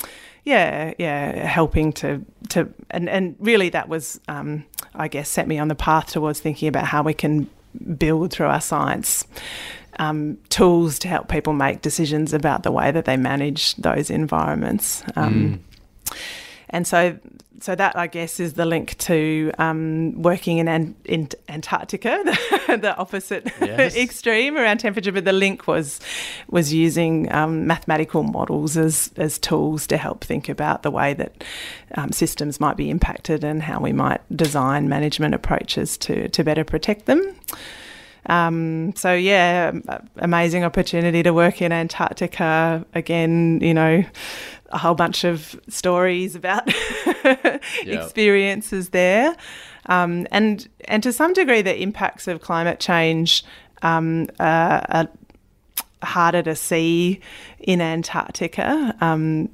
yeah, 0.44 0.94
yeah, 0.98 1.46
helping 1.46 1.92
to 1.94 2.24
to 2.50 2.70
and 2.92 3.10
and 3.10 3.36
really 3.40 3.70
that 3.70 3.90
was, 3.90 4.20
um, 4.28 4.64
I 4.94 5.08
guess, 5.08 5.30
set 5.30 5.48
me 5.48 5.58
on 5.58 5.68
the 5.68 5.76
path 5.76 6.12
towards 6.12 6.40
thinking 6.40 6.68
about 6.68 6.86
how 6.86 7.04
we 7.04 7.14
can 7.14 7.50
build 7.98 8.32
through 8.32 8.48
our 8.48 8.62
science 8.62 9.26
um, 10.00 10.38
tools 10.50 11.00
to 11.00 11.08
help 11.08 11.28
people 11.28 11.54
make 11.54 11.82
decisions 11.82 12.34
about 12.34 12.64
the 12.64 12.72
way 12.72 12.92
that 12.92 13.06
they 13.06 13.18
manage 13.18 13.76
those 13.76 14.10
environments. 14.10 15.04
Um, 15.16 15.62
mm. 16.12 16.18
And 16.70 16.88
so, 16.88 17.18
so 17.60 17.74
that 17.76 17.96
I 17.96 18.08
guess 18.08 18.40
is 18.40 18.54
the 18.54 18.66
link 18.66 18.98
to 19.00 19.52
um, 19.58 20.22
working 20.22 20.58
in, 20.58 20.68
An- 20.68 20.96
in 21.06 21.30
Antarctica, 21.48 22.22
the, 22.26 22.78
the 22.78 22.98
opposite 22.98 23.52
yes. 23.62 23.96
extreme 23.98 24.58
around 24.58 24.80
temperature. 24.80 25.12
But 25.12 25.26
the 25.26 25.34
link 25.34 25.68
was 25.68 26.00
was 26.50 26.74
using 26.74 27.32
um, 27.32 27.66
mathematical 27.66 28.24
models 28.24 28.78
as 28.78 29.12
as 29.18 29.40
tools 29.40 29.88
to 29.88 29.98
help 29.98 30.24
think 30.24 30.50
about 30.50 30.84
the 30.84 30.92
way 30.92 31.14
that 31.14 31.44
um, 31.96 32.12
systems 32.12 32.60
might 32.60 32.78
be 32.78 32.90
impacted 32.90 33.44
and 33.44 33.64
how 33.64 33.80
we 33.80 33.94
might 33.94 34.22
design 34.36 34.90
management 34.90 35.34
approaches 35.34 35.98
to 36.00 36.28
to 36.30 36.44
better 36.44 36.64
protect 36.64 37.06
them. 37.06 37.22
Um, 38.28 38.96
so 38.96 39.14
yeah, 39.14 39.72
amazing 40.18 40.64
opportunity 40.64 41.24
to 41.24 41.34
work 41.34 41.62
in 41.62 41.72
Antarctica 41.72 42.86
again. 42.94 43.60
You 43.62 43.74
know, 43.74 44.06
a 44.70 44.78
whole 44.78 44.96
bunch 44.96 45.24
of 45.24 45.60
stories 45.70 46.36
about 46.36 46.68
yep. 47.24 47.62
experiences 47.86 48.90
there, 48.90 49.36
um, 49.88 50.28
and 50.32 50.68
and 50.86 51.04
to 51.04 51.14
some 51.14 51.34
degree 51.34 51.62
the 51.62 51.82
impacts 51.82 52.28
of 52.28 52.42
climate 52.42 52.80
change 52.80 53.44
um, 53.82 54.28
are, 54.40 55.08
harder 56.04 56.44
to 56.44 56.56
see 56.56 57.20
in 57.60 57.82
Antarctica. 57.82 58.96
Um, 59.02 59.50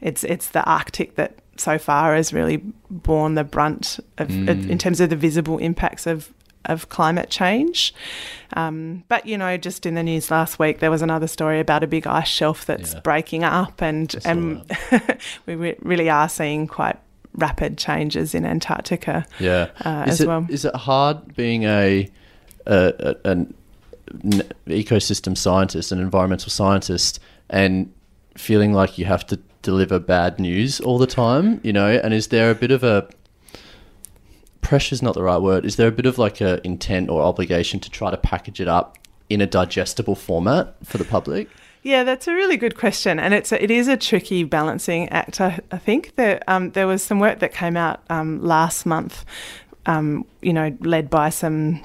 it's 0.00 0.24
it's 0.24 0.50
the 0.50 0.64
Arctic 0.64 1.16
that 1.16 1.34
so 1.56 1.78
far 1.78 2.14
has 2.14 2.32
really 2.32 2.56
borne 2.90 3.34
the 3.34 3.44
brunt 3.44 4.00
of, 4.18 4.28
mm. 4.28 4.68
in 4.68 4.78
terms 4.78 5.00
of 5.00 5.10
the 5.10 5.16
visible 5.16 5.58
impacts 5.58 6.06
of 6.06 6.32
of 6.66 6.88
climate 6.88 7.30
change. 7.30 7.94
Um, 8.54 9.04
but 9.08 9.26
you 9.26 9.38
know, 9.38 9.56
just 9.56 9.86
in 9.86 9.94
the 9.94 10.02
news 10.02 10.30
last 10.30 10.58
week, 10.58 10.80
there 10.80 10.90
was 10.90 11.02
another 11.02 11.26
story 11.26 11.60
about 11.60 11.82
a 11.82 11.86
big 11.86 12.06
ice 12.06 12.28
shelf 12.28 12.66
that's 12.66 12.94
yeah. 12.94 13.00
breaking 13.00 13.44
up, 13.44 13.80
and 13.82 14.14
and 14.24 14.64
we 15.46 15.54
re- 15.54 15.76
really 15.80 16.10
are 16.10 16.28
seeing 16.28 16.66
quite 16.66 16.98
rapid 17.34 17.78
changes 17.78 18.34
in 18.34 18.44
Antarctica. 18.44 19.26
Yeah, 19.38 19.70
uh, 19.84 20.04
as 20.06 20.20
it, 20.20 20.26
well. 20.26 20.46
Is 20.48 20.64
it 20.64 20.74
hard 20.74 21.34
being 21.34 21.64
a, 21.64 22.08
a, 22.66 23.16
a 23.24 23.30
an 23.30 23.54
ecosystem 24.66 25.36
scientist, 25.36 25.92
an 25.92 26.00
environmental 26.00 26.50
scientist, 26.50 27.20
and 27.48 27.92
feeling 28.36 28.72
like 28.72 28.98
you 28.98 29.04
have 29.04 29.26
to 29.26 29.36
deliver 29.62 29.98
bad 29.98 30.38
news 30.38 30.80
all 30.80 30.98
the 30.98 31.06
time? 31.06 31.60
You 31.62 31.72
know, 31.72 31.88
and 31.88 32.12
is 32.12 32.28
there 32.28 32.50
a 32.50 32.54
bit 32.54 32.70
of 32.70 32.82
a 32.82 33.08
pressure's 34.60 35.02
not 35.02 35.14
the 35.14 35.22
right 35.22 35.40
word. 35.40 35.64
Is 35.64 35.76
there 35.76 35.88
a 35.88 35.92
bit 35.92 36.06
of 36.06 36.18
like 36.18 36.40
a 36.40 36.64
intent 36.66 37.10
or 37.10 37.22
obligation 37.22 37.80
to 37.80 37.90
try 37.90 38.10
to 38.10 38.16
package 38.16 38.60
it 38.60 38.68
up 38.68 38.98
in 39.28 39.40
a 39.40 39.46
digestible 39.46 40.14
format 40.14 40.74
for 40.84 40.98
the 40.98 41.04
public? 41.04 41.48
Yeah, 41.82 42.04
that's 42.04 42.28
a 42.28 42.34
really 42.34 42.58
good 42.58 42.76
question, 42.76 43.18
and 43.18 43.32
it's 43.32 43.52
a, 43.52 43.62
it 43.62 43.70
is 43.70 43.88
a 43.88 43.96
tricky 43.96 44.44
balancing 44.44 45.08
act. 45.08 45.40
I, 45.40 45.60
I 45.72 45.78
think 45.78 46.14
that 46.16 46.42
um, 46.46 46.72
there 46.72 46.86
was 46.86 47.02
some 47.02 47.20
work 47.20 47.38
that 47.38 47.54
came 47.54 47.76
out 47.76 48.00
um, 48.10 48.42
last 48.42 48.84
month, 48.84 49.24
um, 49.86 50.26
you 50.42 50.52
know, 50.52 50.76
led 50.80 51.08
by 51.08 51.30
some 51.30 51.82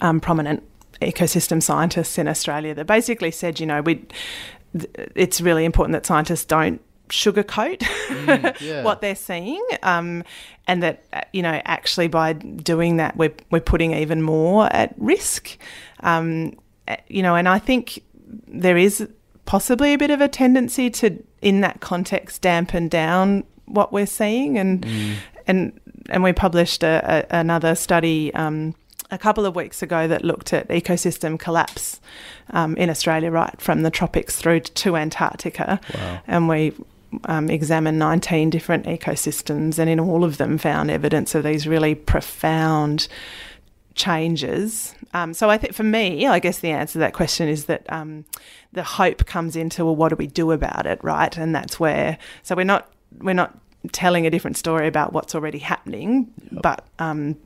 um, 0.00 0.20
prominent 0.20 0.62
ecosystem 1.02 1.62
scientists 1.62 2.16
in 2.16 2.28
Australia 2.28 2.74
that 2.74 2.86
basically 2.86 3.30
said, 3.30 3.60
you 3.60 3.66
know, 3.66 3.82
we 3.82 4.06
it's 5.14 5.40
really 5.40 5.64
important 5.64 5.92
that 5.92 6.06
scientists 6.06 6.44
don't 6.44 6.80
sugarcoat 7.08 7.78
mm, 7.78 8.60
yeah. 8.60 8.82
what 8.82 9.00
they're 9.00 9.14
seeing, 9.14 9.64
um, 9.82 10.24
and 10.66 10.82
that 10.82 11.04
uh, 11.12 11.20
you 11.32 11.42
know 11.42 11.60
actually 11.64 12.08
by 12.08 12.32
doing 12.32 12.96
that 12.96 13.16
we're 13.16 13.34
we're 13.50 13.60
putting 13.60 13.92
even 13.92 14.22
more 14.22 14.72
at 14.72 14.94
risk. 14.98 15.56
Um, 16.00 16.56
uh, 16.88 16.96
you 17.08 17.22
know, 17.22 17.34
and 17.34 17.48
I 17.48 17.58
think 17.58 18.02
there 18.46 18.76
is 18.76 19.08
possibly 19.44 19.94
a 19.94 19.98
bit 19.98 20.10
of 20.10 20.20
a 20.20 20.28
tendency 20.28 20.90
to, 20.90 21.22
in 21.40 21.60
that 21.62 21.80
context, 21.80 22.42
dampen 22.42 22.88
down 22.88 23.44
what 23.66 23.92
we're 23.92 24.06
seeing, 24.06 24.58
and 24.58 24.84
mm. 24.84 25.14
and 25.46 25.80
and 26.08 26.22
we 26.22 26.32
published 26.32 26.82
a, 26.82 27.26
a, 27.30 27.38
another 27.40 27.74
study. 27.74 28.32
Um, 28.34 28.74
a 29.08 29.18
couple 29.18 29.46
of 29.46 29.54
weeks 29.54 29.82
ago 29.82 30.08
that 30.08 30.24
looked 30.24 30.52
at 30.52 30.66
ecosystem 30.68 31.38
collapse 31.38 32.00
um, 32.50 32.76
in 32.76 32.90
Australia, 32.90 33.30
right 33.30 33.60
from 33.60 33.82
the 33.82 33.90
tropics 33.90 34.34
through 34.34 34.58
to 34.58 34.96
Antarctica. 34.96 35.80
Wow. 35.94 36.20
And 36.26 36.48
we 36.48 36.72
um, 37.24 37.48
examined 37.50 37.98
19 37.98 38.50
different 38.50 38.86
ecosystems 38.86 39.78
and 39.78 39.88
in 39.88 40.00
all 40.00 40.24
of 40.24 40.38
them 40.38 40.58
found 40.58 40.90
evidence 40.90 41.34
of 41.34 41.44
these 41.44 41.66
really 41.66 41.94
profound 41.94 43.08
changes. 43.94 44.94
Um, 45.14 45.34
so 45.34 45.50
I 45.50 45.58
think 45.58 45.72
for 45.74 45.82
me, 45.82 46.26
I 46.26 46.38
guess 46.38 46.58
the 46.58 46.70
answer 46.70 46.94
to 46.94 46.98
that 47.00 47.14
question 47.14 47.48
is 47.48 47.64
that 47.64 47.90
um, 47.90 48.24
the 48.72 48.82
hope 48.82 49.26
comes 49.26 49.56
into 49.56 49.84
well, 49.84 49.96
what 49.96 50.10
do 50.10 50.16
we 50.16 50.26
do 50.26 50.52
about 50.52 50.86
it, 50.86 51.02
right? 51.02 51.36
And 51.36 51.54
that's 51.54 51.80
where 51.80 52.18
so 52.42 52.54
we're 52.54 52.64
not 52.64 52.92
we're 53.18 53.34
not 53.34 53.58
telling 53.92 54.26
a 54.26 54.30
different 54.30 54.56
story 54.56 54.86
about 54.86 55.12
what's 55.12 55.34
already 55.34 55.58
happening, 55.58 56.32
yep. 56.52 56.62
but 56.62 56.86
um, 56.98 57.36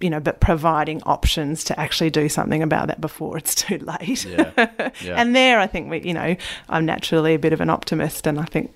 you 0.00 0.10
know, 0.10 0.20
but 0.20 0.40
providing 0.40 1.02
options 1.04 1.64
to 1.64 1.78
actually 1.78 2.10
do 2.10 2.28
something 2.28 2.62
about 2.62 2.88
that 2.88 3.00
before 3.00 3.36
it's 3.36 3.54
too 3.66 3.78
late. 3.78 4.24
Yeah. 4.24 4.52
Yeah. 4.56 4.90
and 5.16 5.34
there, 5.34 5.58
I 5.58 5.66
think 5.66 5.90
we, 5.90 6.02
you 6.02 6.14
know, 6.14 6.36
I'm 6.68 6.84
naturally 6.84 7.34
a 7.34 7.38
bit 7.38 7.52
of 7.52 7.60
an 7.60 7.70
optimist, 7.70 8.26
and 8.26 8.38
I 8.38 8.44
think 8.44 8.72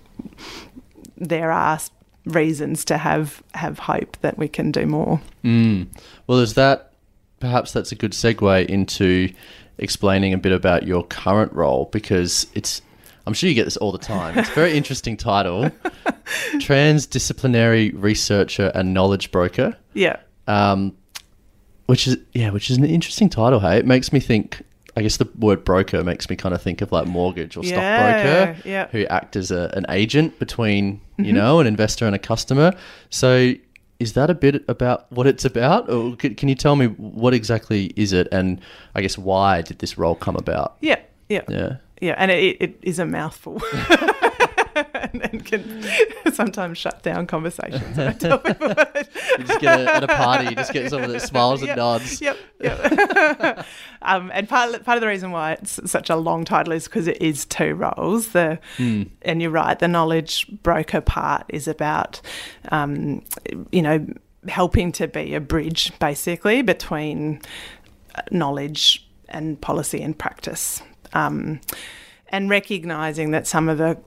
there 1.17 1.53
are 1.53 1.79
reasons 2.27 2.85
to 2.87 2.99
have 2.99 3.43
have 3.55 3.79
hope 3.79 4.17
that 4.21 4.39
we 4.39 4.49
can 4.49 4.71
do 4.71 4.87
more. 4.87 5.21
Mm. 5.45 5.89
Well, 6.27 6.39
is 6.39 6.55
that 6.55 6.93
perhaps 7.41 7.73
that's 7.73 7.93
a 7.93 7.95
good 7.95 8.13
segue 8.13 8.67
into 8.67 9.33
explaining 9.79 10.35
a 10.35 10.39
bit 10.39 10.53
about 10.53 10.87
your 10.87 11.05
current 11.05 11.53
role 11.53 11.89
because 11.93 12.47
it's 12.55 12.83
I'm 13.27 13.35
sure 13.35 13.49
you 13.49 13.55
get 13.55 13.65
this 13.65 13.77
all 13.77 13.93
the 13.93 13.99
time. 13.99 14.39
It's 14.39 14.51
a 14.51 14.55
very 14.55 14.73
interesting 14.77 15.17
title. 15.17 15.71
Transdisciplinary 16.55 17.93
researcher 17.95 18.71
and 18.75 18.95
knowledge 18.95 19.31
broker. 19.31 19.77
Yeah. 19.95 20.17
Um, 20.47 20.97
which 21.87 22.07
is 22.07 22.19
yeah, 22.33 22.51
which 22.51 22.71
is 22.71 22.77
an 22.77 22.85
interesting 22.85 23.29
title. 23.29 23.61
Hey, 23.61 23.79
it 23.79 23.87
makes 23.87 24.13
me 24.13 24.21
think 24.21 24.63
I 24.97 25.03
guess 25.03 25.17
the 25.19 25.29
word 25.39 25.65
broker 25.65 26.03
makes 26.03 26.29
me 26.29 26.37
kind 26.37 26.55
of 26.55 26.63
think 26.63 26.81
of 26.81 26.91
like 26.93 27.07
mortgage 27.07 27.57
or 27.57 27.63
stockbroker 27.63 28.57
yeah. 28.65 28.89
who 28.89 29.05
act 29.07 29.37
as 29.37 29.51
a, 29.51 29.73
an 29.77 29.87
agent 29.89 30.39
between, 30.39 31.01
you 31.17 31.27
mm-hmm. 31.27 31.35
know, 31.35 31.61
an 31.61 31.67
investor 31.67 32.07
and 32.07 32.15
a 32.15 32.19
customer. 32.19 32.73
So 33.09 33.55
is 34.01 34.15
that 34.15 34.31
a 34.31 34.35
bit 34.35 34.65
about 34.69 35.11
what 35.13 35.27
it's 35.27 35.45
about 35.45 35.89
or 35.91 36.17
can, 36.17 36.35
can, 36.35 36.49
you 36.49 36.55
tell 36.55 36.75
me 36.75 36.87
what 36.87 37.35
exactly 37.35 37.93
is 37.97 38.13
it 38.13 38.27
and 38.33 38.61
I 38.95 39.03
guess 39.03 39.17
why 39.17 39.63
did 39.63 39.79
this 39.79 39.97
role 39.97 40.15
come 40.15 40.37
about? 40.37 40.77
Yeah. 40.81 41.01
Yeah. 41.29 41.43
Yeah. 41.49 41.77
Yeah, 42.01 42.15
and 42.17 42.31
it, 42.31 42.57
it 42.61 42.79
is 42.83 42.99
a 42.99 43.05
mouthful. 43.05 43.61
and, 45.13 45.23
and, 45.33 45.45
can 45.45 45.85
sometimes 46.33 46.79
shut 46.79 47.03
down 47.03 47.27
conversations. 47.27 47.97
you 47.97 49.45
just 49.45 49.61
get 49.61 49.81
a, 49.81 49.95
at 49.95 50.05
a 50.05 50.09
party, 50.09 50.49
you 50.49 50.55
just 50.55 50.73
get 50.73 50.91
someone 50.91 51.13
that 51.13 51.21
smiles 51.21 51.61
yep, 51.61 51.71
and 51.71 51.77
nods. 51.79 52.21
Yep, 52.21 52.37
yep. 52.61 53.67
um, 54.03 54.31
and 54.35 54.49
part 54.49 54.85
part 54.85 54.97
of 54.97 55.01
the 55.01 55.07
reason 55.07 55.31
why 55.31 55.53
it's 55.53 55.81
such 55.91 56.11
a 56.11 56.17
long 56.17 56.45
title 56.45 56.73
is 56.73 56.85
because 56.85 57.07
it 57.07 57.21
is 57.21 57.45
two 57.45 57.75
roles. 57.75 58.29
The 58.29 58.59
mm. 58.77 59.09
and 59.23 59.43
you're 59.43 59.51
right, 59.51 59.79
the 59.79 59.89
knowledge 59.89 60.47
broker 60.63 61.01
part 61.01 61.45
is 61.49 61.69
about, 61.69 62.21
um, 62.71 63.23
you 63.73 63.83
know, 63.83 64.07
helping 64.49 64.93
to 64.93 65.09
be 65.09 65.35
a 65.35 65.41
bridge 65.41 65.93
basically 65.99 66.63
between 66.63 67.41
knowledge 68.31 69.07
and 69.29 69.61
policy 69.61 70.03
and 70.03 70.19
practice. 70.19 70.83
Um, 71.13 71.61
and 72.31 72.49
recognizing 72.49 73.33
that 73.33 73.47
some 73.47 73.69
of 73.69 73.79
the 73.79 73.99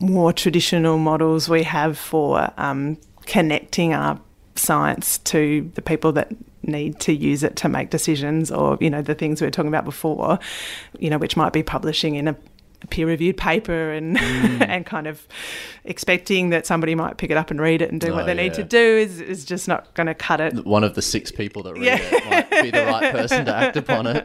more 0.00 0.32
traditional 0.32 0.98
models 0.98 1.48
we 1.48 1.62
have 1.62 1.98
for 1.98 2.50
um, 2.56 2.98
connecting 3.26 3.94
our 3.94 4.18
science 4.56 5.18
to 5.18 5.70
the 5.74 5.82
people 5.82 6.12
that 6.12 6.32
need 6.62 6.98
to 7.00 7.12
use 7.12 7.42
it 7.42 7.56
to 7.56 7.68
make 7.68 7.90
decisions 7.90 8.50
or 8.50 8.78
you 8.80 8.88
know 8.88 9.02
the 9.02 9.14
things 9.14 9.40
we 9.40 9.46
were 9.46 9.50
talking 9.50 9.68
about 9.68 9.84
before 9.84 10.38
you 10.98 11.10
know 11.10 11.18
which 11.18 11.36
might 11.36 11.52
be 11.52 11.62
publishing 11.62 12.14
in 12.14 12.28
a 12.28 12.36
peer 12.90 13.06
reviewed 13.06 13.36
paper 13.36 13.92
and 13.92 14.16
mm. 14.16 14.60
and 14.68 14.86
kind 14.86 15.06
of 15.06 15.26
expecting 15.84 16.50
that 16.50 16.66
somebody 16.66 16.94
might 16.94 17.16
pick 17.16 17.30
it 17.30 17.36
up 17.36 17.50
and 17.50 17.60
read 17.60 17.82
it 17.82 17.90
and 17.90 18.00
do 18.00 18.08
oh, 18.08 18.14
what 18.14 18.26
they 18.26 18.34
yeah. 18.34 18.42
need 18.42 18.54
to 18.54 18.62
do 18.62 18.78
is, 18.78 19.20
is 19.20 19.44
just 19.44 19.68
not 19.68 19.92
going 19.94 20.06
to 20.06 20.14
cut 20.14 20.40
it. 20.40 20.64
One 20.64 20.84
of 20.84 20.94
the 20.94 21.02
six 21.02 21.30
people 21.30 21.62
that 21.64 21.74
read 21.74 21.84
yeah. 21.84 21.98
it 22.00 22.43
be 22.62 22.70
the 22.70 22.86
right 22.86 23.12
person 23.12 23.44
to 23.46 23.54
act 23.54 23.76
upon 23.76 24.06
it. 24.06 24.24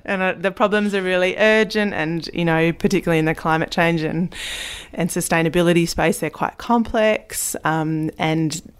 and 0.04 0.22
uh, 0.22 0.34
the 0.36 0.50
problems 0.50 0.94
are 0.94 1.02
really 1.02 1.36
urgent, 1.36 1.94
and 1.94 2.28
you 2.32 2.44
know, 2.44 2.72
particularly 2.72 3.18
in 3.18 3.24
the 3.24 3.34
climate 3.34 3.70
change 3.70 4.02
and 4.02 4.34
and 4.92 5.10
sustainability 5.10 5.88
space, 5.88 6.20
they're 6.20 6.30
quite 6.30 6.58
complex, 6.58 7.56
um, 7.64 8.10
and 8.18 8.72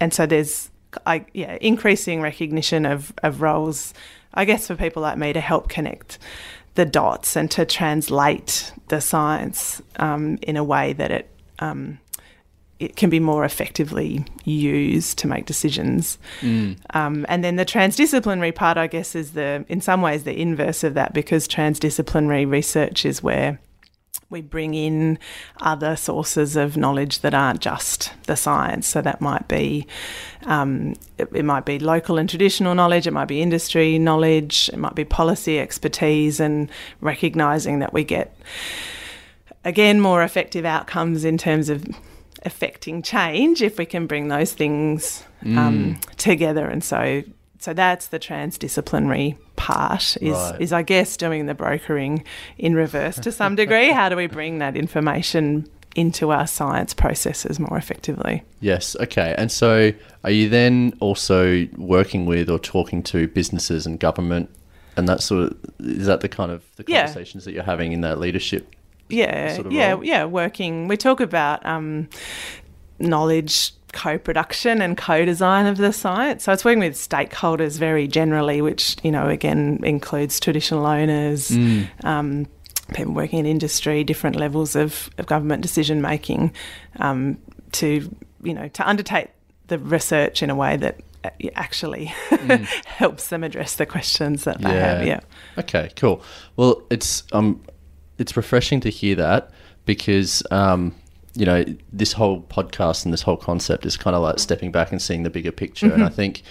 and 0.00 0.12
so 0.12 0.26
there's 0.26 0.70
I, 1.06 1.24
yeah 1.32 1.58
increasing 1.60 2.20
recognition 2.20 2.86
of 2.86 3.12
of 3.22 3.40
roles. 3.42 3.94
I 4.34 4.44
guess 4.44 4.66
for 4.66 4.76
people 4.76 5.02
like 5.02 5.18
me 5.18 5.32
to 5.32 5.40
help 5.40 5.68
connect 5.68 6.18
the 6.74 6.86
dots 6.86 7.36
and 7.36 7.50
to 7.50 7.66
translate 7.66 8.72
the 8.88 9.00
science 9.00 9.82
um, 9.96 10.38
in 10.42 10.56
a 10.56 10.64
way 10.64 10.94
that 10.94 11.10
it 11.10 11.28
um, 11.58 11.98
it 12.82 12.96
can 12.96 13.10
be 13.10 13.20
more 13.20 13.44
effectively 13.44 14.24
used 14.44 15.18
to 15.18 15.26
make 15.28 15.46
decisions. 15.46 16.18
Mm. 16.40 16.78
Um, 16.94 17.24
and 17.28 17.44
then 17.44 17.56
the 17.56 17.64
transdisciplinary 17.64 18.54
part, 18.54 18.76
I 18.76 18.88
guess, 18.88 19.14
is 19.14 19.32
the 19.32 19.64
in 19.68 19.80
some 19.80 20.02
ways 20.02 20.24
the 20.24 20.38
inverse 20.38 20.82
of 20.82 20.94
that 20.94 21.14
because 21.14 21.46
transdisciplinary 21.46 22.50
research 22.50 23.06
is 23.06 23.22
where 23.22 23.60
we 24.30 24.40
bring 24.40 24.74
in 24.74 25.18
other 25.60 25.94
sources 25.94 26.56
of 26.56 26.76
knowledge 26.76 27.20
that 27.20 27.34
aren't 27.34 27.60
just 27.60 28.12
the 28.24 28.34
science. 28.34 28.88
So 28.88 29.02
that 29.02 29.20
might 29.20 29.46
be 29.46 29.86
um, 30.44 30.94
it, 31.18 31.28
it, 31.32 31.44
might 31.44 31.64
be 31.64 31.78
local 31.78 32.18
and 32.18 32.28
traditional 32.28 32.74
knowledge, 32.74 33.06
it 33.06 33.12
might 33.12 33.28
be 33.28 33.42
industry 33.42 33.98
knowledge, 33.98 34.70
it 34.72 34.78
might 34.78 34.94
be 34.94 35.04
policy 35.04 35.60
expertise, 35.60 36.40
and 36.40 36.70
recognizing 37.00 37.78
that 37.78 37.92
we 37.92 38.02
get 38.02 38.34
again 39.64 40.00
more 40.00 40.22
effective 40.24 40.64
outcomes 40.64 41.24
in 41.24 41.38
terms 41.38 41.68
of 41.68 41.84
affecting 42.44 43.02
change 43.02 43.62
if 43.62 43.78
we 43.78 43.86
can 43.86 44.06
bring 44.06 44.28
those 44.28 44.52
things 44.52 45.24
um, 45.44 45.96
mm. 45.96 46.14
together. 46.16 46.66
And 46.66 46.82
so, 46.82 47.22
so 47.58 47.72
that's 47.72 48.08
the 48.08 48.18
transdisciplinary 48.18 49.36
part 49.56 50.16
is, 50.20 50.32
right. 50.32 50.60
is 50.60 50.72
I 50.72 50.82
guess 50.82 51.16
doing 51.16 51.46
the 51.46 51.54
brokering 51.54 52.24
in 52.58 52.74
reverse 52.74 53.16
to 53.20 53.32
some 53.32 53.54
degree. 53.54 53.90
How 53.90 54.08
do 54.08 54.16
we 54.16 54.26
bring 54.26 54.58
that 54.58 54.76
information 54.76 55.68
into 55.94 56.30
our 56.30 56.46
science 56.46 56.94
processes 56.94 57.60
more 57.60 57.76
effectively? 57.76 58.42
Yes. 58.60 58.96
Okay. 58.96 59.34
And 59.36 59.52
so, 59.52 59.92
are 60.24 60.30
you 60.30 60.48
then 60.48 60.94
also 61.00 61.66
working 61.76 62.26
with 62.26 62.48
or 62.48 62.58
talking 62.58 63.02
to 63.04 63.28
businesses 63.28 63.86
and 63.86 63.98
government? 63.98 64.50
And 64.96 65.08
that 65.08 65.22
sort 65.22 65.44
of 65.44 65.58
is 65.80 66.06
that 66.06 66.20
the 66.20 66.28
kind 66.28 66.50
of 66.50 66.64
the 66.76 66.84
conversations 66.84 67.44
yeah. 67.44 67.46
that 67.46 67.54
you're 67.54 67.64
having 67.64 67.92
in 67.92 68.02
that 68.02 68.18
leadership 68.18 68.74
yeah, 69.12 69.54
sort 69.54 69.66
of 69.66 69.72
yeah, 69.72 69.92
role? 69.92 70.04
yeah. 70.04 70.24
Working, 70.24 70.88
we 70.88 70.96
talk 70.96 71.20
about 71.20 71.64
um, 71.66 72.08
knowledge 72.98 73.72
co-production 73.92 74.80
and 74.80 74.96
co-design 74.96 75.66
of 75.66 75.76
the 75.76 75.92
science. 75.92 76.44
So 76.44 76.52
it's 76.52 76.64
working 76.64 76.80
with 76.80 76.94
stakeholders 76.94 77.78
very 77.78 78.08
generally, 78.08 78.60
which 78.60 78.96
you 79.02 79.10
know 79.10 79.28
again 79.28 79.80
includes 79.82 80.40
traditional 80.40 80.86
owners. 80.86 81.50
Mm. 81.50 82.04
Um, 82.04 82.46
people 82.94 83.14
working 83.14 83.38
in 83.38 83.46
industry, 83.46 84.04
different 84.04 84.36
levels 84.36 84.76
of, 84.76 85.10
of 85.18 85.26
government 85.26 85.62
decision 85.62 86.02
making, 86.02 86.52
um, 86.98 87.38
to 87.72 88.14
you 88.42 88.54
know 88.54 88.68
to 88.68 88.88
undertake 88.88 89.28
the 89.68 89.78
research 89.78 90.42
in 90.42 90.50
a 90.50 90.54
way 90.54 90.76
that 90.76 91.00
uh, 91.24 91.30
actually 91.54 92.06
mm. 92.30 92.66
helps 92.86 93.28
them 93.28 93.44
address 93.44 93.76
the 93.76 93.86
questions 93.86 94.44
that 94.44 94.60
they 94.60 94.70
yeah. 94.70 94.94
have. 94.94 95.06
Yeah. 95.06 95.20
Okay. 95.58 95.90
Cool. 95.96 96.22
Well, 96.56 96.82
it's 96.90 97.22
um, 97.32 97.62
it's 98.22 98.36
refreshing 98.36 98.78
to 98.80 98.88
hear 98.88 99.16
that 99.16 99.50
because 99.84 100.44
um, 100.52 100.94
you 101.34 101.44
know 101.44 101.64
this 101.92 102.12
whole 102.12 102.42
podcast 102.42 103.04
and 103.04 103.12
this 103.12 103.22
whole 103.22 103.36
concept 103.36 103.84
is 103.84 103.96
kind 103.96 104.14
of 104.14 104.22
like 104.22 104.38
stepping 104.38 104.70
back 104.70 104.92
and 104.92 105.02
seeing 105.02 105.24
the 105.24 105.30
bigger 105.30 105.50
picture. 105.50 105.86
Mm-hmm. 105.86 105.94
And 105.94 106.04
I 106.04 106.06
mm-hmm. 106.06 106.14
think 106.14 106.42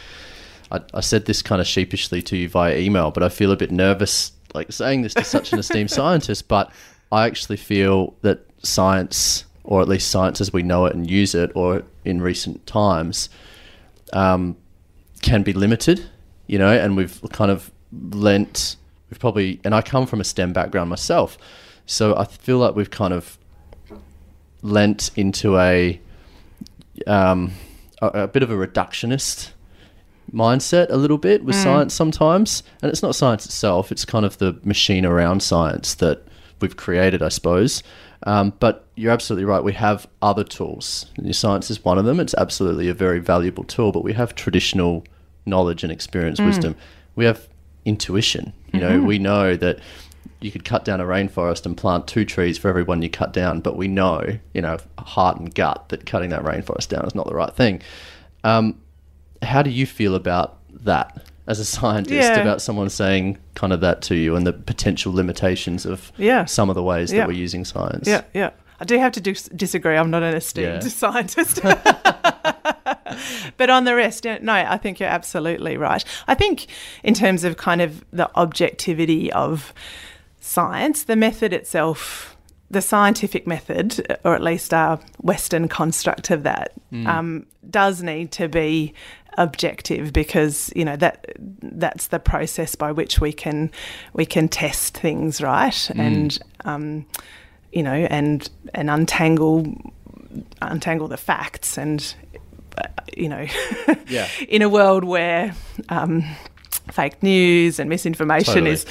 I, 0.69 0.81
I, 0.93 0.99
said 0.99 1.25
this 1.25 1.41
kind 1.41 1.61
of 1.61 1.67
sheepishly 1.67 2.21
to 2.23 2.35
you 2.35 2.49
via 2.49 2.77
email, 2.77 3.09
but 3.09 3.23
I 3.23 3.29
feel 3.29 3.53
a 3.53 3.55
bit 3.55 3.71
nervous 3.71 4.33
like 4.53 4.69
saying 4.71 5.03
this 5.03 5.13
to 5.13 5.23
such 5.23 5.53
an 5.53 5.59
esteemed 5.59 5.89
scientist. 5.99 6.49
But 6.49 6.71
I 7.09 7.25
actually 7.25 7.57
feel 7.57 8.15
that 8.21 8.45
science, 8.63 9.45
or 9.63 9.81
at 9.81 9.87
least 9.87 10.11
science 10.11 10.41
as 10.41 10.51
we 10.51 10.61
know 10.61 10.85
it 10.87 10.93
and 10.93 11.09
use 11.09 11.33
it, 11.33 11.51
or 11.55 11.83
in 12.03 12.21
recent 12.21 12.67
times, 12.67 13.29
um, 14.11 14.57
can 15.21 15.41
be 15.41 15.53
limited. 15.53 16.03
You 16.47 16.59
know, 16.59 16.73
and 16.73 16.97
we've 16.97 17.21
kind 17.31 17.49
of 17.49 17.71
lent 17.93 18.75
we've 19.11 19.19
probably, 19.19 19.59
and 19.63 19.75
I 19.75 19.81
come 19.83 20.07
from 20.07 20.19
a 20.19 20.23
STEM 20.23 20.53
background 20.53 20.89
myself, 20.89 21.37
so 21.85 22.17
I 22.17 22.25
feel 22.25 22.57
like 22.57 22.75
we've 22.75 22.89
kind 22.89 23.13
of 23.13 23.37
lent 24.63 25.11
into 25.15 25.59
a 25.59 25.99
um, 27.05 27.51
a, 28.01 28.07
a, 28.07 28.27
bit 28.27 28.43
of 28.43 28.51
a 28.51 28.55
reductionist 28.55 29.51
mindset 30.31 30.87
a 30.89 30.97
little 30.97 31.17
bit 31.17 31.43
with 31.43 31.55
mm. 31.55 31.63
science 31.63 31.93
sometimes, 31.93 32.63
and 32.81 32.89
it's 32.89 33.03
not 33.03 33.13
science 33.15 33.45
itself; 33.45 33.91
it's 33.91 34.05
kind 34.05 34.25
of 34.25 34.37
the 34.37 34.59
machine 34.63 35.05
around 35.05 35.43
science 35.43 35.93
that 35.95 36.25
we've 36.61 36.77
created, 36.77 37.21
I 37.21 37.29
suppose. 37.29 37.83
Um, 38.23 38.53
but 38.59 38.85
you're 38.95 39.11
absolutely 39.11 39.45
right. 39.45 39.63
We 39.63 39.73
have 39.73 40.07
other 40.21 40.43
tools. 40.43 41.07
Science 41.31 41.71
is 41.71 41.83
one 41.83 41.97
of 41.97 42.05
them. 42.05 42.19
It's 42.19 42.35
absolutely 42.35 42.87
a 42.87 42.93
very 42.93 43.19
valuable 43.19 43.63
tool. 43.63 43.91
But 43.91 44.03
we 44.03 44.13
have 44.13 44.35
traditional 44.35 45.03
knowledge 45.47 45.83
and 45.83 45.91
experience, 45.91 46.39
mm. 46.39 46.45
wisdom. 46.45 46.75
We 47.15 47.25
have 47.25 47.49
intuition. 47.85 48.53
You 48.73 48.79
know, 48.79 48.91
mm-hmm. 48.91 49.05
we 49.05 49.19
know 49.19 49.55
that 49.55 49.79
you 50.39 50.51
could 50.51 50.65
cut 50.65 50.83
down 50.83 50.99
a 50.99 51.05
rainforest 51.05 51.65
and 51.65 51.77
plant 51.77 52.07
two 52.07 52.25
trees 52.25 52.57
for 52.57 52.67
every 52.67 52.83
one 52.83 53.01
you 53.01 53.09
cut 53.09 53.31
down, 53.31 53.61
but 53.61 53.77
we 53.77 53.87
know, 53.87 54.39
you 54.53 54.61
know, 54.61 54.77
heart 54.97 55.39
and 55.39 55.53
gut 55.53 55.89
that 55.89 56.05
cutting 56.05 56.31
that 56.31 56.43
rainforest 56.43 56.89
down 56.89 57.05
is 57.05 57.15
not 57.15 57.27
the 57.27 57.35
right 57.35 57.53
thing. 57.53 57.81
Um, 58.43 58.79
how 59.41 59.61
do 59.61 59.69
you 59.69 59.85
feel 59.85 60.15
about 60.15 60.57
that 60.83 61.27
as 61.47 61.59
a 61.59 61.65
scientist 61.77 62.15
yeah. 62.15 62.39
about 62.39 62.61
someone 62.61 62.89
saying 62.89 63.37
kind 63.55 63.71
of 63.71 63.81
that 63.81 64.01
to 64.03 64.15
you 64.15 64.35
and 64.35 64.45
the 64.45 64.53
potential 64.53 65.13
limitations 65.13 65.85
of 65.85 66.11
yeah. 66.17 66.45
some 66.45 66.69
of 66.69 66.75
the 66.75 66.83
ways 66.83 67.11
yeah. 67.11 67.19
that 67.19 67.27
we're 67.27 67.33
using 67.33 67.63
science? 67.63 68.07
Yeah, 68.07 68.23
yeah. 68.33 68.51
I 68.79 68.83
do 68.83 68.97
have 68.97 69.11
to 69.11 69.21
dis- 69.21 69.49
disagree. 69.49 69.95
I'm 69.95 70.09
not 70.09 70.23
an 70.23 70.33
esteemed 70.33 70.83
scientist. 70.91 71.59
but 73.57 73.69
on 73.69 73.85
the 73.85 73.95
rest, 73.95 74.25
no, 74.25 74.53
I 74.53 74.77
think 74.77 74.99
you're 74.99 75.09
absolutely 75.09 75.77
right. 75.77 76.03
I 76.27 76.35
think 76.35 76.67
in 77.03 77.13
terms 77.13 77.43
of 77.43 77.57
kind 77.57 77.81
of 77.81 78.03
the 78.11 78.29
objectivity 78.35 79.31
of 79.31 79.73
science, 80.39 81.03
the 81.03 81.15
method 81.15 81.53
itself, 81.53 82.35
the 82.69 82.81
scientific 82.81 83.45
method, 83.45 84.17
or 84.23 84.35
at 84.35 84.41
least 84.41 84.73
our 84.73 84.99
Western 85.21 85.67
construct 85.67 86.31
of 86.31 86.43
that, 86.43 86.73
mm. 86.91 87.05
um, 87.07 87.45
does 87.69 88.01
need 88.01 88.31
to 88.33 88.47
be 88.47 88.93
objective 89.37 90.11
because 90.11 90.71
you 90.75 90.83
know 90.83 90.97
that 90.97 91.25
that's 91.37 92.07
the 92.07 92.19
process 92.19 92.75
by 92.75 92.91
which 92.91 93.21
we 93.21 93.31
can 93.31 93.71
we 94.13 94.25
can 94.25 94.49
test 94.49 94.97
things 94.97 95.41
right 95.41 95.71
mm. 95.71 95.99
and 95.99 96.39
um, 96.65 97.05
you 97.71 97.81
know 97.81 97.93
and 97.93 98.49
and 98.73 98.89
untangle 98.89 99.65
untangle 100.61 101.07
the 101.07 101.17
facts 101.17 101.77
and 101.77 102.15
you 103.15 103.29
know, 103.29 103.45
yeah. 104.07 104.27
in 104.47 104.61
a 104.61 104.69
world 104.69 105.03
where 105.03 105.53
um, 105.89 106.23
fake 106.91 107.21
news 107.23 107.79
and 107.79 107.89
misinformation 107.89 108.53
totally. 108.53 108.71
is 108.71 108.85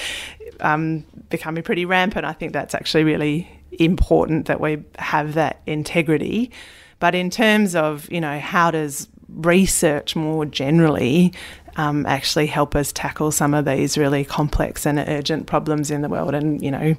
um, 0.60 1.04
becoming 1.28 1.62
pretty 1.62 1.84
rampant, 1.84 2.24
I 2.24 2.32
think 2.32 2.52
that's 2.52 2.74
actually 2.74 3.04
really 3.04 3.48
important 3.72 4.46
that 4.46 4.60
we 4.60 4.82
have 4.98 5.34
that 5.34 5.60
integrity. 5.66 6.50
But 6.98 7.14
in 7.14 7.30
terms 7.30 7.74
of, 7.74 8.10
you 8.10 8.20
know, 8.20 8.38
how 8.38 8.70
does 8.70 9.08
research 9.28 10.16
more 10.16 10.44
generally 10.44 11.32
um, 11.76 12.06
actually 12.06 12.46
help 12.46 12.74
us 12.74 12.92
tackle 12.92 13.30
some 13.30 13.54
of 13.54 13.64
these 13.64 13.96
really 13.98 14.24
complex 14.24 14.86
and 14.86 14.98
urgent 14.98 15.46
problems 15.46 15.90
in 15.90 16.02
the 16.02 16.08
world, 16.08 16.34
and 16.34 16.62
you 16.62 16.70
know, 16.70 16.94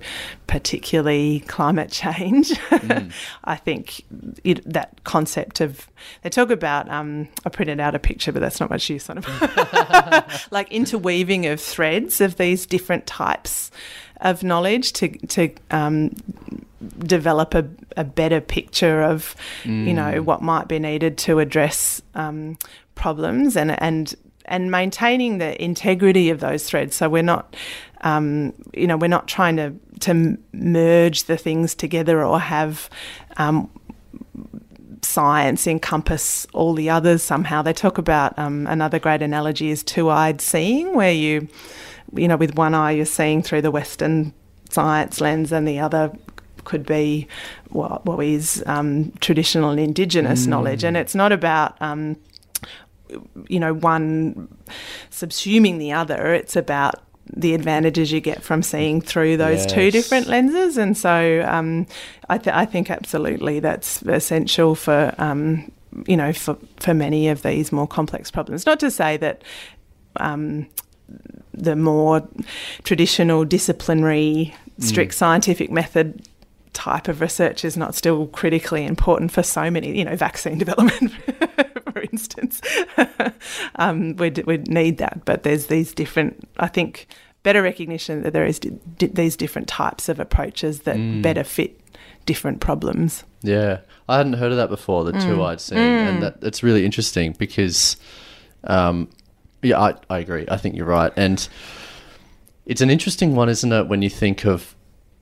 particularly 0.48 1.42
climate 1.48 1.92
change. 1.92 2.50
Mm. 2.50 3.12
I 3.44 3.56
think 3.56 4.04
it, 4.44 4.64
that 4.72 5.04
concept 5.04 5.62
of 5.62 5.88
they 6.22 6.30
talk 6.30 6.50
about. 6.50 6.90
Um, 6.90 7.30
I 7.46 7.50
printed 7.50 7.80
out 7.80 7.96
a 7.96 8.00
picture, 8.00 8.32
but 8.32 8.40
that's 8.40 8.60
not 8.60 8.70
much 8.70 8.90
use. 8.90 9.04
Sort 9.04 9.20
of 9.20 10.48
like 10.52 10.72
interweaving 10.72 11.46
of 11.46 11.60
threads 11.60 12.22
of 12.22 12.38
these 12.38 12.66
different 12.66 13.08
types 13.08 13.72
of 14.22 14.44
knowledge 14.44 14.94
to 14.94 15.10
to 15.28 15.54
um, 15.72 16.12
develop 17.00 17.54
a, 17.54 17.68
a, 17.98 18.04
better 18.04 18.40
picture 18.40 19.02
of 19.02 19.36
mm. 19.64 19.88
you 19.88 19.94
know 19.94 20.14
mm. 20.14 20.22
what 20.22 20.42
might 20.42 20.68
be 20.68 20.80
needed 20.80 21.18
to 21.18 21.40
address 21.40 22.02
um, 22.16 22.58
problems 22.96 23.58
and 23.58 23.82
and 23.82 24.16
and 24.52 24.70
maintaining 24.70 25.40
the 25.40 25.52
integrity 25.64 26.30
of 26.30 26.40
those 26.40 26.64
threads. 26.70 26.96
So 26.96 27.10
we're 27.10 27.24
not, 27.24 27.56
um, 28.02 28.54
you 28.74 28.88
know, 28.88 28.98
we're 28.98 29.16
not 29.18 29.28
trying 29.28 29.58
to 29.58 29.74
to 30.02 30.38
merge 30.54 31.24
the 31.24 31.38
things 31.38 31.76
together 31.76 32.24
or 32.24 32.40
have. 32.40 32.90
Um, 33.38 33.70
science 35.04 35.66
encompass 35.66 36.46
all 36.54 36.76
the 36.76 36.90
others 36.90 37.24
somehow. 37.24 37.64
They 37.64 37.74
talk 37.74 37.98
about 37.98 38.38
um, 38.38 38.68
another 38.68 39.00
great 39.00 39.24
analogy 39.24 39.72
is 39.72 39.84
two-eyed 39.84 40.40
seeing, 40.42 40.96
where 40.96 41.12
you, 41.12 41.48
you 42.14 42.28
know, 42.28 42.38
with 42.38 42.56
one 42.56 42.76
eye 42.76 42.92
you're 42.92 43.06
seeing 43.06 43.42
through 43.42 43.64
the 43.64 43.72
Western 43.72 44.32
science 44.70 45.20
lens, 45.20 45.52
and 45.52 45.68
the 45.68 45.80
other 45.80 46.12
could 46.66 46.86
be 46.86 47.28
what, 47.70 48.06
what 48.06 48.24
is 48.24 48.64
um, 48.68 49.12
traditional 49.20 49.72
and 49.72 49.80
indigenous 49.80 50.46
mm. 50.46 50.50
knowledge. 50.50 50.84
And 50.84 50.96
it's 50.96 51.16
not 51.16 51.32
about 51.32 51.82
um, 51.82 52.16
you 53.48 53.60
know, 53.60 53.74
one 53.74 54.48
subsuming 55.10 55.80
the 55.80 55.92
other. 55.92 56.34
It's 56.34 56.56
about 56.56 56.96
the 57.34 57.54
advantages 57.54 58.12
you 58.12 58.20
get 58.20 58.44
from 58.44 58.62
seeing 58.62 59.02
through 59.02 59.38
those 59.38 59.60
yes. 59.60 59.74
two 59.74 59.92
different 59.92 60.28
lenses. 60.28 60.78
And 60.78 60.98
so 60.98 61.46
um, 61.48 61.88
I, 62.30 62.38
th- 62.38 62.56
I, 62.56 62.66
think 62.66 62.90
absolutely 62.90 63.60
that's 63.60 64.02
essential 64.02 64.76
for, 64.76 65.14
um, 65.18 65.72
you 66.08 66.18
know, 66.18 66.34
for, 66.34 66.58
for 66.78 66.94
many 66.94 67.30
of 67.30 67.44
these 67.44 67.72
more 67.72 67.88
complex 67.88 68.32
problems. 68.32 68.66
Not 68.66 68.80
to 68.82 68.92
say 68.92 69.18
that. 69.18 69.44
Um, 70.18 70.68
the 71.54 71.76
more 71.76 72.28
traditional 72.84 73.44
disciplinary 73.44 74.56
strict 74.80 75.12
mm. 75.12 75.16
scientific 75.16 75.70
method 75.70 76.26
type 76.74 77.08
of 77.08 77.22
research 77.22 77.66
is 77.66 77.76
not 77.76 77.96
still 77.96 78.28
critically 78.28 78.86
important 78.86 79.32
for 79.32 79.44
so 79.44 79.70
many, 79.70 79.98
you 79.98 80.06
know, 80.06 80.16
vaccine 80.16 80.58
development, 80.66 81.12
instance. 82.12 82.62
um, 83.76 84.16
we 84.16 84.32
we 84.46 84.58
need 84.58 84.98
that, 84.98 85.24
but 85.26 85.44
there's 85.44 85.68
these 85.68 85.94
different. 85.94 86.48
I 86.58 86.68
think 86.68 87.08
better 87.44 87.62
recognition 87.62 88.24
that 88.24 88.34
there 88.34 88.46
is 88.46 88.60
d- 88.60 88.78
d- 88.98 89.08
these 89.08 89.36
different 89.36 89.68
types 89.68 90.10
of 90.10 90.20
approaches 90.20 90.82
that 90.82 90.96
mm. 90.96 91.22
better 91.22 91.44
fit 91.44 91.80
different 92.26 92.60
problems. 92.60 93.24
Yeah, 93.42 93.80
I 94.08 94.18
hadn't 94.18 94.34
heard 94.34 94.52
of 94.52 94.58
that 94.58 94.70
before. 94.70 95.04
The 95.04 95.14
mm. 95.14 95.24
two-eyed 95.24 95.60
seeing, 95.60 95.82
mm. 95.82 96.10
and 96.10 96.24
that, 96.24 96.42
that's 96.42 96.64
really 96.64 96.86
interesting 96.86 97.34
because, 97.38 97.98
um, 98.64 99.10
yeah, 99.62 99.80
I 99.80 99.96
I 100.10 100.20
agree. 100.20 100.46
I 100.50 100.58
think 100.58 100.76
you're 100.76 100.86
right, 100.86 101.12
and 101.16 101.48
it's 102.66 102.82
an 102.82 102.90
interesting 102.90 103.36
one, 103.36 103.50
isn't 103.50 103.72
it? 103.72 103.88
When 103.88 104.02
you 104.02 104.10
think 104.10 104.46
of 104.46 104.76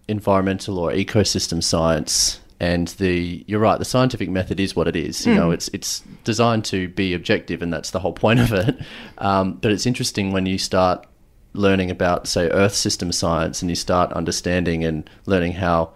environmental 0.07 0.79
or 0.79 0.91
ecosystem 0.91 1.63
science 1.63 2.39
and 2.59 2.89
the 2.99 3.43
you're 3.47 3.59
right 3.59 3.79
the 3.79 3.85
scientific 3.85 4.29
method 4.29 4.59
is 4.59 4.75
what 4.75 4.87
it 4.87 4.95
is 4.95 5.25
you 5.25 5.33
mm. 5.33 5.37
know 5.37 5.51
it's 5.51 5.69
it's 5.69 6.03
designed 6.23 6.65
to 6.65 6.89
be 6.89 7.13
objective 7.13 7.61
and 7.61 7.71
that's 7.71 7.91
the 7.91 7.99
whole 7.99 8.13
point 8.13 8.39
of 8.39 8.51
it 8.51 8.79
um, 9.19 9.53
but 9.53 9.71
it's 9.71 9.85
interesting 9.85 10.31
when 10.31 10.45
you 10.45 10.57
start 10.57 11.05
learning 11.53 11.89
about 11.89 12.27
say 12.27 12.49
earth 12.49 12.75
system 12.75 13.11
science 13.11 13.61
and 13.61 13.69
you 13.69 13.75
start 13.75 14.11
understanding 14.13 14.83
and 14.83 15.09
learning 15.25 15.53
how 15.53 15.91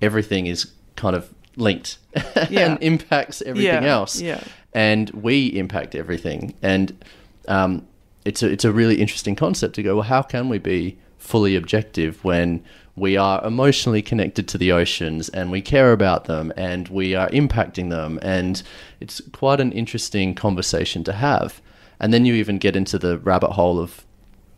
everything 0.00 0.46
is 0.46 0.72
kind 0.96 1.14
of 1.14 1.32
linked 1.56 1.98
yeah. 2.50 2.60
and 2.60 2.82
impacts 2.82 3.42
everything 3.42 3.82
yeah. 3.82 3.88
else 3.88 4.20
yeah. 4.20 4.42
and 4.72 5.10
we 5.10 5.46
impact 5.46 5.94
everything 5.94 6.54
and 6.62 7.04
um, 7.48 7.86
it's 8.24 8.42
a, 8.42 8.50
it's 8.50 8.64
a 8.64 8.72
really 8.72 9.00
interesting 9.00 9.36
concept 9.36 9.74
to 9.74 9.82
go 9.82 9.94
well 9.96 10.02
how 10.02 10.22
can 10.22 10.48
we 10.48 10.58
be 10.58 10.98
fully 11.26 11.56
objective 11.56 12.22
when 12.24 12.62
we 12.96 13.16
are 13.16 13.44
emotionally 13.44 14.00
connected 14.00 14.48
to 14.48 14.58
the 14.58 14.72
oceans 14.72 15.28
and 15.28 15.50
we 15.50 15.60
care 15.60 15.92
about 15.92 16.24
them 16.24 16.52
and 16.56 16.88
we 16.88 17.14
are 17.14 17.28
impacting 17.28 17.90
them. 17.90 18.18
And 18.22 18.62
it's 19.00 19.20
quite 19.32 19.60
an 19.60 19.72
interesting 19.72 20.34
conversation 20.34 21.04
to 21.04 21.12
have. 21.12 21.60
And 22.00 22.12
then 22.12 22.24
you 22.24 22.34
even 22.34 22.58
get 22.58 22.74
into 22.74 22.98
the 22.98 23.18
rabbit 23.18 23.52
hole 23.52 23.78
of 23.78 24.06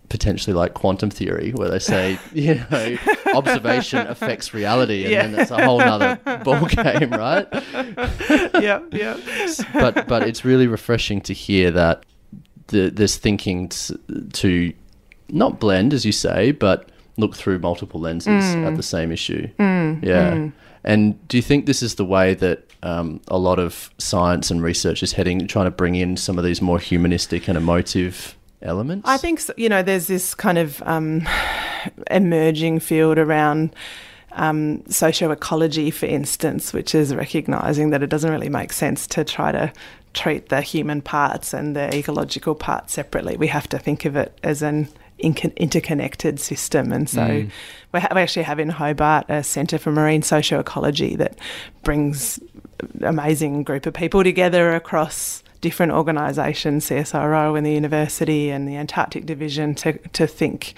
potentially 0.09 0.55
like 0.55 0.73
quantum 0.73 1.11
theory 1.11 1.51
where 1.51 1.69
they 1.69 1.79
say 1.79 2.19
you 2.33 2.55
know 2.71 2.97
observation 3.35 4.07
affects 4.07 4.55
reality 4.55 5.03
and 5.03 5.13
yeah. 5.13 5.27
then 5.27 5.39
it's 5.39 5.51
a 5.51 5.63
whole 5.63 5.79
nother 5.79 6.19
ball 6.45 6.65
game 6.65 7.11
right 7.11 7.47
yeah 8.63 8.81
yeah 8.91 9.19
but 9.75 10.09
but 10.09 10.27
it's 10.27 10.47
really 10.47 10.67
refreshing 10.67 11.21
to 11.21 11.35
hear 11.35 11.71
that 11.71 12.07
the, 12.69 12.89
there's 12.89 13.19
thinking 13.19 13.69
to 14.33 14.73
not 15.31 15.61
blend 15.61 15.93
as 15.93 16.05
you 16.05 16.13
say 16.13 16.51
but 16.53 16.91
look 17.19 17.35
through 17.35 17.59
multiple 17.59 18.01
lenses 18.01 18.45
mm. 18.45 18.67
at 18.67 18.77
the 18.77 18.83
same 18.83 19.13
issue. 19.13 19.49
Mm. 19.59 20.03
Yeah. 20.03 20.33
Mm. 20.33 20.53
And 20.85 21.29
do 21.29 21.37
you 21.37 21.43
think 21.43 21.67
this 21.67 21.83
is 21.83 21.97
the 21.97 22.05
way 22.05 22.35
that 22.35 22.65
um, 22.83 23.21
a 23.29 23.37
lot 23.37 23.59
of 23.59 23.91
science 23.99 24.51
and 24.51 24.63
research 24.63 25.03
is 25.03 25.13
heading, 25.13 25.47
trying 25.47 25.67
to 25.67 25.71
bring 25.71 25.97
in 25.97 26.17
some 26.17 26.39
of 26.39 26.45
these 26.45 26.63
more 26.63 26.79
humanistic 26.79 27.49
and 27.49 27.59
emotive 27.59 28.37
elements? 28.63 29.09
I 29.09 29.17
think, 29.17 29.41
so, 29.41 29.53
you 29.57 29.69
know, 29.69 29.83
there's 29.83 30.07
this 30.07 30.35
kind 30.35 30.57
of 30.57 30.81
um, 30.83 31.29
emerging 32.11 32.81
field 32.81 33.19
around 33.19 33.75
um, 34.33 34.79
socioecology, 34.89 35.93
for 35.93 36.07
instance, 36.07 36.73
which 36.73 36.95
is 36.95 37.15
recognizing 37.15 37.91
that 37.91 38.03
it 38.03 38.09
doesn't 38.09 38.31
really 38.31 38.49
make 38.49 38.73
sense 38.73 39.07
to 39.09 39.25
try 39.25 39.51
to 39.51 39.73
treat 40.15 40.49
the 40.49 40.61
human 40.61 41.03
parts 41.03 41.53
and 41.53 41.75
the 41.75 41.95
ecological 41.95 42.55
parts 42.55 42.93
separately. 42.95 43.37
We 43.37 43.49
have 43.49 43.69
to 43.71 43.79
think 43.79 44.05
of 44.05 44.17
it 44.17 44.39
as 44.43 44.63
an 44.63 44.89
interconnected 45.19 46.41
system. 46.41 46.93
And 46.93 47.09
so 47.09 47.21
mm. 47.21 47.51
we, 47.93 48.01
ha- 48.01 48.09
we 48.15 48.21
actually 48.21 48.45
have 48.45 48.61
in 48.61 48.69
Hobart 48.69 49.27
a 49.29 49.43
Centre 49.43 49.79
for 49.79 49.91
Marine 49.93 50.23
Socioecology 50.23 51.17
that 51.19 51.39
brings 51.83 52.39
an 52.81 53.05
amazing 53.05 53.65
group 53.65 53.87
of 53.87 53.95
people 53.95 54.23
together 54.23 54.75
across 54.75 55.43
different 55.61 55.93
organisations, 55.93 56.89
CSIRO 56.89 57.57
and 57.57 57.67
the 57.67 57.73
university 57.73 58.51
and 58.51 58.69
the 58.69 58.77
Antarctic 58.77 59.27
Division, 59.27 59.75
to, 59.75 59.99
to 60.11 60.27
think 60.27 60.75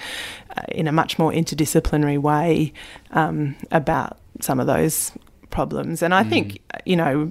uh, 0.57 0.63
in 0.69 0.89
a 0.89 0.93
much 0.93 1.19
more 1.19 1.33
interdisciplinary 1.33 2.19
way 2.19 2.73
um, 3.11 3.57
about 3.71 4.19
some 4.41 4.59
of 4.59 4.67
those 4.67 5.13
problems. 5.51 6.03
And 6.03 6.15
I 6.15 6.25
mm. 6.25 6.31
think, 6.31 6.61
you 6.87 6.97
know, 6.97 7.31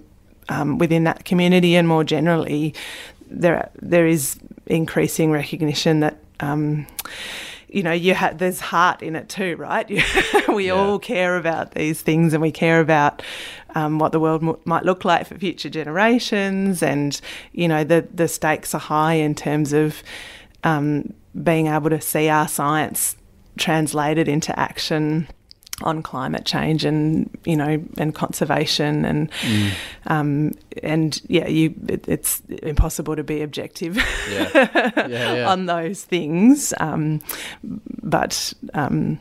um, 0.50 0.78
within 0.78 1.06
that 1.06 1.26
community 1.26 1.76
and 1.76 1.88
more 1.88 2.04
generally, 2.04 2.74
there 3.30 3.69
there 3.82 4.08
is 4.08 4.39
increasing 4.65 5.32
recognition 5.32 6.00
that 6.00 6.17
um, 6.39 6.88
you 7.67 7.84
know, 7.84 7.91
you 7.91 8.15
ha- 8.15 8.34
there's 8.36 8.60
heart 8.60 9.02
in 9.04 9.15
it 9.15 9.30
too, 9.30 9.56
right? 9.58 9.88
we 10.47 10.67
yeah. 10.67 10.73
all 10.73 10.99
care 10.99 11.38
about 11.38 11.73
these 11.73 12.02
things, 12.02 12.34
and 12.34 12.41
we 12.41 12.52
care 12.52 12.80
about 12.80 13.21
um, 13.75 13.99
what 13.99 14.12
the 14.12 14.19
world 14.19 14.43
m- 14.43 14.58
might 14.65 14.84
look 14.84 15.06
like 15.06 15.28
for 15.28 15.36
future 15.38 15.69
generations, 15.69 16.82
and 16.82 17.19
you 17.54 17.67
know, 17.67 17.84
the 17.84 18.08
the 18.13 18.28
stakes 18.28 18.73
are 18.73 18.80
high 18.80 19.13
in 19.13 19.36
terms 19.36 19.73
of 19.73 20.02
um, 20.63 21.13
being 21.43 21.67
able 21.67 21.89
to 21.89 22.02
see 22.02 22.28
our 22.30 22.47
science 22.47 23.15
translated 23.58 24.28
into 24.28 24.58
action 24.60 25.28
on 25.82 26.04
climate 26.04 26.46
change 26.46 26.84
and 26.86 27.30
you 27.46 27.56
know 27.56 27.82
and 27.98 28.13
conservation 28.13 29.06
and 29.06 29.32
mm. 29.32 29.72
um, 30.08 30.52
and 30.84 31.22
yeah 31.28 31.48
you 31.48 31.74
it, 31.88 32.08
it's 32.08 32.42
impossible 32.62 33.15
to 33.15 33.24
be 33.24 33.42
objective 33.42 33.98
yeah. 34.32 34.92
Yeah, 35.10 35.34
yeah. 35.36 35.50
on 35.50 35.65
those 35.65 36.04
things 36.04 36.74
um, 36.80 37.22
but 37.63 38.54
um, 38.74 39.20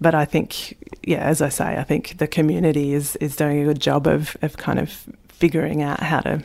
but 0.00 0.14
I 0.14 0.24
think 0.24 0.76
yeah 1.02 1.20
as 1.20 1.42
I 1.42 1.48
say 1.48 1.76
I 1.76 1.82
think 1.82 2.18
the 2.18 2.28
community 2.28 2.94
is 2.94 3.16
is 3.16 3.36
doing 3.36 3.60
a 3.60 3.64
good 3.64 3.80
job 3.80 4.06
of 4.06 4.36
of 4.42 4.56
kind 4.56 4.78
of 4.78 5.06
figuring 5.28 5.82
out 5.82 6.00
how 6.00 6.20
to 6.20 6.42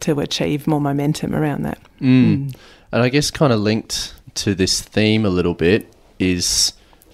to 0.00 0.20
achieve 0.20 0.66
more 0.66 0.80
momentum 0.80 1.34
around 1.34 1.62
that 1.62 1.78
mm. 2.00 2.48
Mm. 2.48 2.56
and 2.92 3.02
I 3.02 3.08
guess 3.08 3.30
kind 3.30 3.52
of 3.52 3.60
linked 3.60 4.14
to 4.36 4.54
this 4.54 4.80
theme 4.80 5.26
a 5.26 5.30
little 5.30 5.54
bit 5.54 5.92
is 6.18 6.72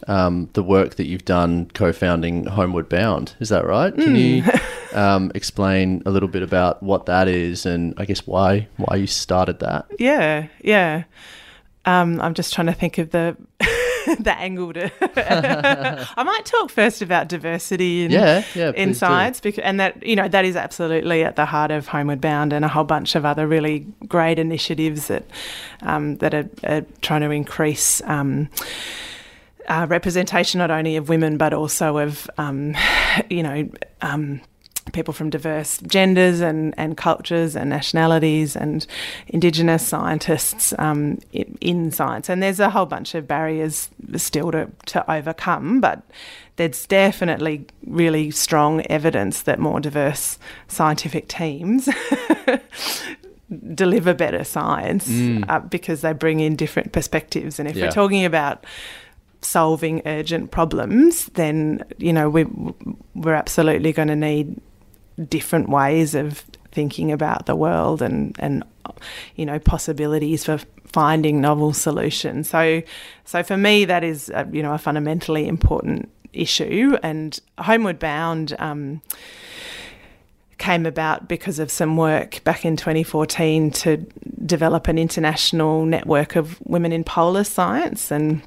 um, 0.09 0.49
the 0.53 0.63
work 0.63 0.97
that 0.97 1.07
you've 1.07 1.25
done 1.25 1.71
co-founding 1.75 2.47
Homeward 2.47 2.89
Bound. 2.89 3.35
Is 3.41 3.49
that 3.49 3.67
right? 3.67 3.95
Can 3.95 4.17
you 4.17 4.43
hmm. 4.43 4.97
um, 4.97 5.33
explain 5.35 6.03
a 6.07 6.11
little 6.11 6.29
bit 6.29 6.43
about 6.43 6.83
what 6.83 7.07
that 7.07 7.29
is 7.29 7.67
and 7.67 7.95
I 7.97 8.05
guess 8.05 8.27
why 8.27 8.69
why 8.77 8.97
you 8.97 9.07
started 9.07 9.61
that? 9.61 9.87
Yeah, 9.99 10.49
yeah. 10.63 11.05
Um, 11.87 12.21
I'm 12.21 12.35
just 12.35 12.55
trying 12.55 12.67
to 12.69 12.73
think 12.73 12.99
of 12.99 13.11
the 13.11 13.37
the 14.19 14.35
angle 14.39 14.73
to. 14.73 14.91
I 16.17 16.23
might 16.23 16.45
talk 16.45 16.71
first 16.71 17.03
about 17.03 17.29
diversity 17.29 18.05
in, 18.05 18.11
yeah, 18.11 18.45
yeah, 18.55 18.73
in 18.73 18.95
science, 18.95 19.41
because, 19.41 19.63
and 19.63 19.81
that 19.81 20.03
you 20.03 20.17
know 20.17 20.29
that 20.29 20.45
is 20.45 20.57
absolutely 20.57 21.25
at 21.25 21.37
the 21.37 21.45
heart 21.45 21.71
of 21.71 21.89
Homeward 21.89 22.21
Bound 22.21 22.53
and 22.53 22.65
a 22.65 22.69
whole 22.69 22.85
bunch 22.85 23.15
of 23.15 23.25
other 23.25 23.47
really 23.47 23.87
great 24.07 24.39
initiatives 24.39 25.09
that 25.09 25.25
um, 25.83 26.17
that 26.17 26.35
are, 26.35 26.49
are, 26.65 26.83
trying 27.01 27.23
to 27.23 27.31
increase. 27.31 28.03
Um, 28.05 28.49
uh, 29.69 29.87
representation 29.89 30.59
not 30.59 30.71
only 30.71 30.97
of 30.97 31.09
women 31.09 31.37
but 31.37 31.53
also 31.53 31.99
of 31.99 32.31
um, 32.39 32.75
you 33.31 33.43
know 33.43 33.69
um, 34.03 34.41
people 34.93 35.15
from 35.15 35.31
diverse 35.31 35.79
genders 35.87 36.41
and, 36.41 36.75
and 36.77 36.97
cultures 36.97 37.57
and 37.57 37.71
nationalities 37.71 38.55
and 38.55 38.87
indigenous 39.29 39.87
scientists 39.87 40.75
um, 40.79 41.19
in 41.61 41.91
science 41.91 42.29
and 42.29 42.43
there's 42.43 42.61
a 42.61 42.71
whole 42.71 42.87
bunch 42.87 43.15
of 43.15 43.27
barriers 43.27 43.89
still 44.17 44.51
to, 44.53 44.71
to 44.87 45.11
overcome 45.11 45.81
but 45.81 46.03
there's 46.57 46.87
definitely 46.87 47.67
really 47.87 48.31
strong 48.31 48.85
evidence 48.89 49.43
that 49.43 49.59
more 49.59 49.81
diverse 49.81 50.39
scientific 50.69 51.29
teams 51.29 51.89
deliver 53.75 54.15
better 54.15 54.45
science 54.45 55.09
mm. 55.09 55.45
uh, 55.49 55.61
because 55.61 56.03
they 56.03 56.13
bring 56.13 56.41
in 56.41 56.57
different 56.57 56.93
perspectives 56.93 57.59
and 57.59 57.69
if 57.69 57.77
yeah. 57.77 57.87
we're 57.87 57.91
talking 57.91 58.25
about 58.25 58.65
solving 59.45 60.03
urgent 60.07 60.51
problems, 60.51 61.27
then 61.35 61.83
you 61.99 62.13
know 62.13 62.29
we 62.29 62.45
we're 63.15 63.35
absolutely 63.35 63.93
going 63.93 64.09
to 64.09 64.17
need 64.17 64.61
different 65.29 65.69
ways 65.69 66.15
of 66.15 66.45
thinking 66.73 67.13
about 67.13 67.47
the 67.47 67.55
world 67.55 68.03
and 68.03 68.37
and 68.39 68.65
you 69.37 69.47
know 69.47 69.59
possibilities 69.59 70.45
for 70.45 70.59
finding 70.85 71.41
novel 71.41 71.73
solutions. 71.73 72.49
So 72.49 72.83
so 73.25 73.43
for 73.43 73.57
me 73.57 73.85
that 73.85 74.05
is 74.05 74.31
a, 74.31 74.49
you 74.53 74.63
know 74.63 74.75
a 74.75 74.79
fundamentally 74.79 75.47
important 75.47 76.11
issue 76.33 76.97
and 77.03 77.39
Homeward 77.59 77.99
Bound. 77.99 78.55
Um, 78.59 79.03
came 80.57 80.87
about 80.87 81.29
because 81.29 81.59
of 81.59 81.71
some 81.71 81.97
work 81.97 82.43
back 82.45 82.65
in 82.65 82.77
2014 82.77 83.71
to 83.71 83.97
develop 84.47 84.89
an 84.89 84.99
international 84.99 85.85
network 85.85 86.37
of 86.37 86.59
women 86.63 86.93
in 86.93 87.05
polar 87.05 87.45
science 87.45 88.11
and 88.11 88.41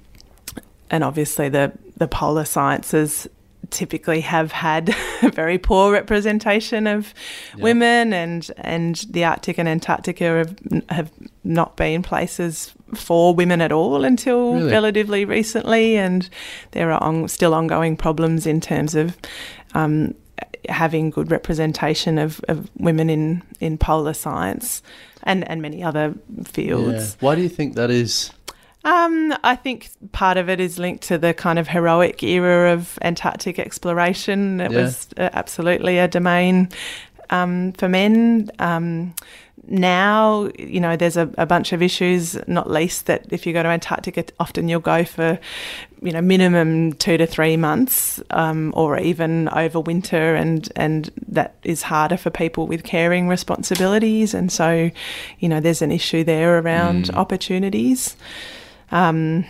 and 0.89 1.03
obviously 1.03 1.49
the 1.49 1.71
the 1.97 2.07
polar 2.07 2.45
sciences 2.45 3.27
typically 3.69 4.21
have 4.21 4.51
had 4.51 4.95
very 5.33 5.57
poor 5.57 5.91
representation 5.91 6.87
of 6.87 7.13
yep. 7.53 7.63
women, 7.63 8.13
and 8.13 8.49
and 8.57 9.05
the 9.09 9.25
Arctic 9.25 9.57
and 9.57 9.67
Antarctica 9.67 10.23
have 10.23 10.83
have 10.89 11.11
not 11.43 11.75
been 11.75 12.01
places 12.03 12.73
for 12.95 13.33
women 13.33 13.61
at 13.61 13.71
all 13.71 14.03
until 14.03 14.55
really? 14.55 14.71
relatively 14.71 15.25
recently, 15.25 15.97
and 15.97 16.29
there 16.71 16.91
are 16.91 17.03
on, 17.03 17.27
still 17.27 17.53
ongoing 17.53 17.97
problems 17.97 18.45
in 18.47 18.61
terms 18.61 18.95
of. 18.95 19.17
Um, 19.73 20.15
having 20.69 21.09
good 21.09 21.31
representation 21.31 22.17
of, 22.17 22.41
of 22.49 22.69
women 22.75 23.09
in, 23.09 23.41
in 23.61 23.77
polar 23.77 24.13
science 24.13 24.81
and, 25.23 25.47
and 25.49 25.61
many 25.61 25.81
other 25.81 26.13
fields. 26.43 27.11
Yeah. 27.13 27.25
Why 27.25 27.35
do 27.35 27.41
you 27.41 27.49
think 27.49 27.75
that 27.75 27.89
is? 27.89 28.31
Um, 28.87 29.35
I 29.43 29.57
think 29.57 29.89
part 30.13 30.37
of 30.37 30.47
it 30.47 30.61
is 30.61 30.79
linked 30.79 31.03
to 31.09 31.17
the 31.17 31.33
kind 31.33 31.59
of 31.59 31.67
heroic 31.67 32.23
era 32.23 32.71
of 32.71 32.97
Antarctic 33.01 33.59
exploration. 33.59 34.61
It 34.61 34.71
yeah. 34.71 34.81
was 34.81 35.09
uh, 35.17 35.29
absolutely 35.33 35.97
a 35.97 36.07
domain 36.07 36.69
um, 37.29 37.73
for 37.73 37.89
men. 37.89 38.49
Um, 38.59 39.13
now, 39.67 40.49
you 40.57 40.79
know, 40.79 40.95
there's 40.95 41.17
a, 41.17 41.29
a, 41.37 41.45
bunch 41.45 41.73
of 41.73 41.81
issues, 41.81 42.37
not 42.47 42.71
least 42.71 43.07
that 43.07 43.25
if 43.29 43.45
you 43.45 43.51
go 43.51 43.61
to 43.61 43.67
Antarctica, 43.67 44.23
often 44.39 44.69
you'll 44.69 44.79
go 44.79 45.03
for, 45.03 45.37
you 46.01 46.13
know, 46.13 46.21
minimum 46.21 46.93
two 46.93 47.17
to 47.17 47.27
three 47.27 47.57
months 47.57 48.23
um, 48.29 48.71
or 48.77 48.97
even 48.97 49.49
over 49.49 49.81
winter, 49.81 50.33
and, 50.33 50.71
and 50.77 51.11
that 51.27 51.55
is 51.63 51.81
harder 51.81 52.15
for 52.15 52.29
people 52.29 52.67
with 52.67 52.85
caring 52.85 53.27
responsibilities. 53.27 54.33
And 54.33 54.49
so, 54.49 54.89
you 55.39 55.49
know, 55.49 55.59
there's 55.59 55.81
an 55.81 55.91
issue 55.91 56.23
there 56.23 56.59
around 56.59 57.05
mm. 57.05 57.15
opportunities. 57.15 58.15
Um, 58.91 59.45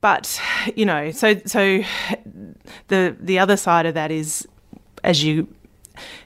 but 0.00 0.40
you 0.74 0.86
know, 0.86 1.10
so 1.10 1.40
so 1.44 1.82
the 2.88 3.16
the 3.20 3.38
other 3.38 3.56
side 3.56 3.86
of 3.86 3.94
that 3.94 4.10
is 4.10 4.46
as 5.04 5.22
you 5.22 5.46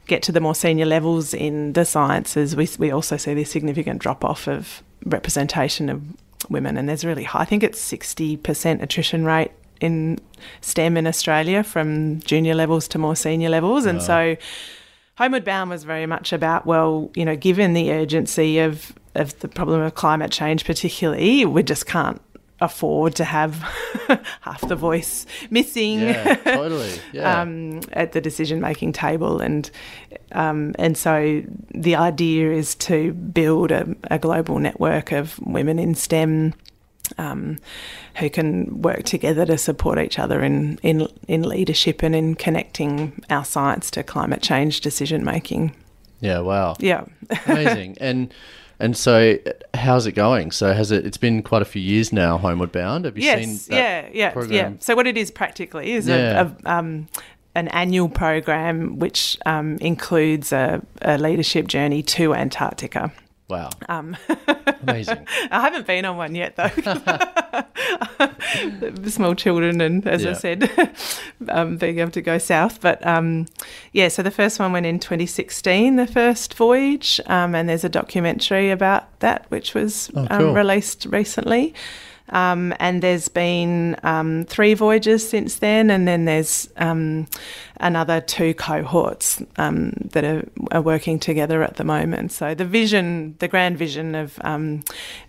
get 0.06 0.22
to 0.22 0.32
the 0.32 0.40
more 0.40 0.54
senior 0.54 0.86
levels 0.86 1.34
in 1.34 1.72
the 1.72 1.84
sciences, 1.84 2.54
we 2.54 2.68
we 2.78 2.90
also 2.90 3.16
see 3.16 3.34
this 3.34 3.50
significant 3.50 4.00
drop 4.00 4.24
off 4.24 4.46
of 4.46 4.82
representation 5.04 5.88
of 5.88 6.02
women, 6.48 6.76
and 6.76 6.88
there's 6.88 7.04
really 7.04 7.24
high. 7.24 7.40
I 7.40 7.44
think 7.44 7.62
it's 7.62 7.80
sixty 7.80 8.36
percent 8.36 8.82
attrition 8.82 9.24
rate 9.24 9.50
in 9.80 10.20
STEM 10.60 10.96
in 10.96 11.06
Australia 11.06 11.64
from 11.64 12.20
junior 12.20 12.54
levels 12.54 12.86
to 12.88 12.98
more 12.98 13.16
senior 13.16 13.48
levels, 13.48 13.86
and 13.86 14.02
so. 14.02 14.36
Homeward 15.16 15.44
Bound 15.44 15.70
was 15.70 15.84
very 15.84 16.06
much 16.06 16.32
about, 16.32 16.66
well, 16.66 17.10
you 17.14 17.24
know, 17.24 17.36
given 17.36 17.72
the 17.72 17.92
urgency 17.92 18.58
of 18.58 18.92
of 19.14 19.38
the 19.38 19.48
problem 19.48 19.80
of 19.80 19.94
climate 19.94 20.32
change, 20.32 20.64
particularly, 20.64 21.44
we 21.44 21.62
just 21.62 21.86
can't 21.86 22.20
afford 22.60 23.14
to 23.16 23.24
have 23.24 23.54
half 24.40 24.60
the 24.68 24.74
voice 24.74 25.26
missing. 25.50 26.00
Yeah, 26.00 26.34
totally. 26.34 26.90
Yeah. 27.12 27.40
um, 27.40 27.80
at 27.92 28.12
the 28.12 28.20
decision 28.20 28.60
making 28.60 28.92
table. 28.92 29.40
And 29.40 29.70
um, 30.32 30.74
and 30.78 30.96
so 30.96 31.42
the 31.72 31.94
idea 31.94 32.52
is 32.52 32.74
to 32.76 33.12
build 33.12 33.70
a, 33.70 33.94
a 34.10 34.18
global 34.18 34.58
network 34.58 35.12
of 35.12 35.38
women 35.40 35.78
in 35.78 35.94
STEM 35.94 36.54
um, 37.18 37.58
who 38.16 38.30
can 38.30 38.82
work 38.82 39.04
together 39.04 39.44
to 39.46 39.58
support 39.58 39.98
each 39.98 40.18
other 40.18 40.42
in, 40.42 40.78
in 40.82 41.08
in 41.28 41.42
leadership 41.42 42.02
and 42.02 42.14
in 42.14 42.34
connecting 42.34 43.22
our 43.30 43.44
science 43.44 43.90
to 43.92 44.02
climate 44.02 44.42
change 44.42 44.80
decision 44.80 45.24
making. 45.24 45.74
Yeah, 46.20 46.40
wow. 46.40 46.76
Yeah. 46.78 47.04
Amazing. 47.46 47.98
And 48.00 48.32
and 48.80 48.96
so, 48.96 49.38
how's 49.72 50.06
it 50.06 50.12
going? 50.12 50.50
So, 50.50 50.72
has 50.72 50.90
it? 50.90 51.06
It's 51.06 51.16
been 51.16 51.42
quite 51.42 51.62
a 51.62 51.64
few 51.64 51.80
years 51.80 52.12
now. 52.12 52.38
Homeward 52.38 52.72
Bound. 52.72 53.04
Have 53.04 53.16
you 53.16 53.22
yes, 53.22 53.66
seen? 53.66 53.76
Yeah, 53.76 54.08
yeah, 54.12 54.30
program? 54.30 54.52
yeah. 54.52 54.78
So, 54.80 54.96
what 54.96 55.06
it 55.06 55.16
is 55.16 55.30
practically 55.30 55.92
is 55.92 56.08
yeah. 56.08 56.42
a, 56.42 56.68
a 56.68 56.78
um, 56.78 57.08
an 57.54 57.68
annual 57.68 58.08
program 58.08 58.98
which 58.98 59.38
um, 59.46 59.76
includes 59.76 60.52
a, 60.52 60.82
a 61.02 61.18
leadership 61.18 61.68
journey 61.68 62.02
to 62.02 62.34
Antarctica. 62.34 63.12
Wow. 63.48 63.70
Um, 63.88 64.16
Amazing. 64.88 65.26
I 65.50 65.60
haven't 65.60 65.86
been 65.86 66.04
on 66.04 66.16
one 66.16 66.34
yet, 66.34 66.56
though. 66.56 66.68
Small 69.08 69.34
children, 69.34 69.80
and 69.80 70.06
as 70.06 70.24
yeah. 70.24 70.30
I 70.30 70.34
said, 70.34 70.70
um, 71.48 71.76
being 71.76 71.98
able 71.98 72.10
to 72.12 72.22
go 72.22 72.38
south. 72.38 72.80
But 72.80 73.04
um, 73.06 73.46
yeah, 73.92 74.08
so 74.08 74.22
the 74.22 74.30
first 74.30 74.58
one 74.58 74.72
went 74.72 74.86
in 74.86 74.98
2016, 74.98 75.96
the 75.96 76.06
first 76.06 76.54
voyage, 76.54 77.20
um, 77.26 77.54
and 77.54 77.68
there's 77.68 77.84
a 77.84 77.88
documentary 77.88 78.70
about 78.70 79.20
that, 79.20 79.50
which 79.50 79.74
was 79.74 80.10
oh, 80.14 80.26
um, 80.30 80.38
cool. 80.38 80.54
released 80.54 81.06
recently. 81.06 81.74
Um, 82.30 82.74
and 82.80 83.02
there's 83.02 83.28
been 83.28 83.96
um, 84.02 84.44
three 84.46 84.74
voyages 84.74 85.28
since 85.28 85.56
then, 85.56 85.90
and 85.90 86.08
then 86.08 86.24
there's 86.24 86.70
um, 86.78 87.26
another 87.80 88.20
two 88.22 88.54
cohorts 88.54 89.42
um, 89.58 89.92
that 90.12 90.24
are, 90.24 90.48
are, 90.72 90.80
working 90.80 91.18
together 91.18 91.62
at 91.62 91.76
the 91.76 91.84
moment. 91.84 92.32
So 92.32 92.54
the 92.54 92.64
vision, 92.64 93.36
the 93.40 93.48
grand 93.48 93.76
vision 93.76 94.14
of 94.14 94.38
um, 94.40 94.82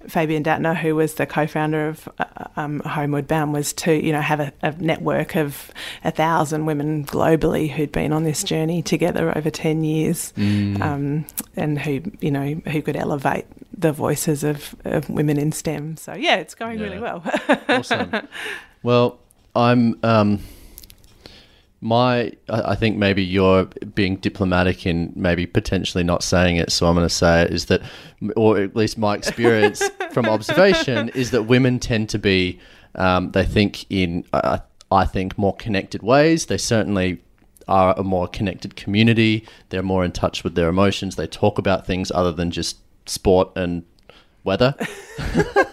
Fabian 0.08 0.44
Dattner, 0.44 0.76
who 0.76 0.96
was 0.96 1.16
the 1.16 1.26
co-founder 1.26 1.90
of 1.90 2.08
uh, 2.18 2.26
um, 2.56 2.80
Homeward 2.80 3.28
Bound, 3.28 3.52
was 3.52 3.74
to 3.74 3.94
you 3.94 4.14
know 4.14 4.22
have 4.22 4.40
a, 4.40 4.54
a, 4.62 4.72
network 4.74 5.36
of 5.36 5.72
a 6.06 6.12
thousand 6.12 6.66
women 6.66 7.06
globally 7.06 7.70
who'd 7.70 7.92
been 7.92 8.14
on 8.14 8.24
this 8.24 8.42
journey 8.42 8.82
together 8.82 9.38
over 9.38 9.50
ten 9.50 9.84
years, 9.84 10.32
mm. 10.38 11.26
and 11.58 11.80
who 11.80 12.02
you 12.22 12.32
know 12.32 12.54
who 12.68 12.82
could 12.82 12.96
elevate 12.96 13.46
the 13.78 13.92
voices 13.92 14.44
of, 14.44 14.76
of 14.86 15.10
women 15.10 15.38
in 15.38 15.52
STEM. 15.52 15.98
So 15.98 16.14
yeah, 16.14 16.36
it's 16.36 16.56
going 16.56 16.80
yeah. 16.80 16.86
really 16.86 17.00
well. 17.00 17.24
awesome. 17.70 18.12
Well, 18.84 19.18
I'm. 19.56 19.98
Um, 20.04 20.42
my, 21.82 22.32
I 22.50 22.76
think 22.76 22.98
maybe 22.98 23.24
you're 23.24 23.66
being 23.94 24.18
diplomatic 24.18 24.86
in 24.86 25.12
maybe 25.16 25.46
potentially 25.46 26.04
not 26.04 26.24
saying 26.24 26.58
it, 26.58 26.72
so 26.72 26.88
I'm 26.88 26.96
going 26.96 27.08
to 27.08 27.14
say 27.14 27.44
it 27.44 27.52
is 27.52 27.66
that, 27.66 27.82
or 28.36 28.60
at 28.60 28.76
least 28.76 28.98
my 28.98 29.16
experience 29.16 29.84
from 30.12 30.26
observation 30.26 31.10
is 31.10 31.32
that 31.32 31.44
women 31.44 31.80
tend 31.80 32.10
to 32.10 32.20
be, 32.20 32.60
um, 32.96 33.32
they 33.32 33.44
think 33.44 33.86
in, 33.92 34.24
uh, 34.34 34.60
I 34.92 35.06
think, 35.06 35.38
more 35.38 35.56
connected 35.56 36.02
ways. 36.02 36.48
They 36.48 36.58
certainly 36.58 37.22
are 37.68 37.94
a 37.98 38.04
more 38.04 38.28
connected 38.28 38.76
community. 38.76 39.46
They're 39.70 39.84
more 39.84 40.06
in 40.06 40.12
touch 40.12 40.44
with 40.44 40.56
their 40.56 40.70
emotions. 40.70 41.16
They 41.16 41.28
talk 41.28 41.58
about 41.58 41.86
things 41.86 42.12
other 42.12 42.32
than 42.32 42.52
just 42.52 42.78
sport 43.06 43.52
and 43.56 43.84
weather. 44.44 44.76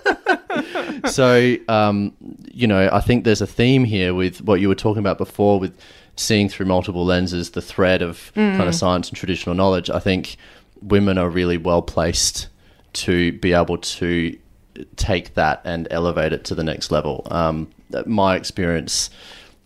so, 1.07 1.57
um, 1.69 2.15
you 2.53 2.67
know, 2.67 2.89
I 2.93 3.01
think 3.01 3.25
there's 3.25 3.41
a 3.41 3.47
theme 3.47 3.85
here 3.85 4.15
with 4.15 4.41
what 4.43 4.61
you 4.61 4.69
were 4.69 4.75
talking 4.75 5.01
about 5.01 5.19
before 5.19 5.59
with 5.61 5.79
seeing 6.17 6.49
through 6.49 6.67
multiple 6.67 7.05
lenses 7.05 7.51
the 7.51 7.63
thread 7.63 8.03
of 8.03 8.33
mm. 8.37 8.57
kind 8.57 8.69
of 8.69 8.75
science 8.75 9.09
and 9.09 9.17
traditional 9.17 9.55
knowledge. 9.55 9.91
I 9.91 9.99
think 9.99 10.37
women 10.83 11.19
are 11.19 11.29
really 11.29 11.57
well 11.57 11.83
placed 11.83 12.49
to 12.95 13.33
be 13.39 13.53
able 13.53 13.79
to 13.79 14.37
take 14.97 15.35
that 15.35 15.61
and 15.65 15.87
elevate 15.91 16.33
it 16.33 16.45
to 16.45 16.55
the 16.55 16.65
next 16.65 16.91
level. 16.91 17.27
Um, 17.31 17.71
my 18.07 18.37
experience 18.37 19.11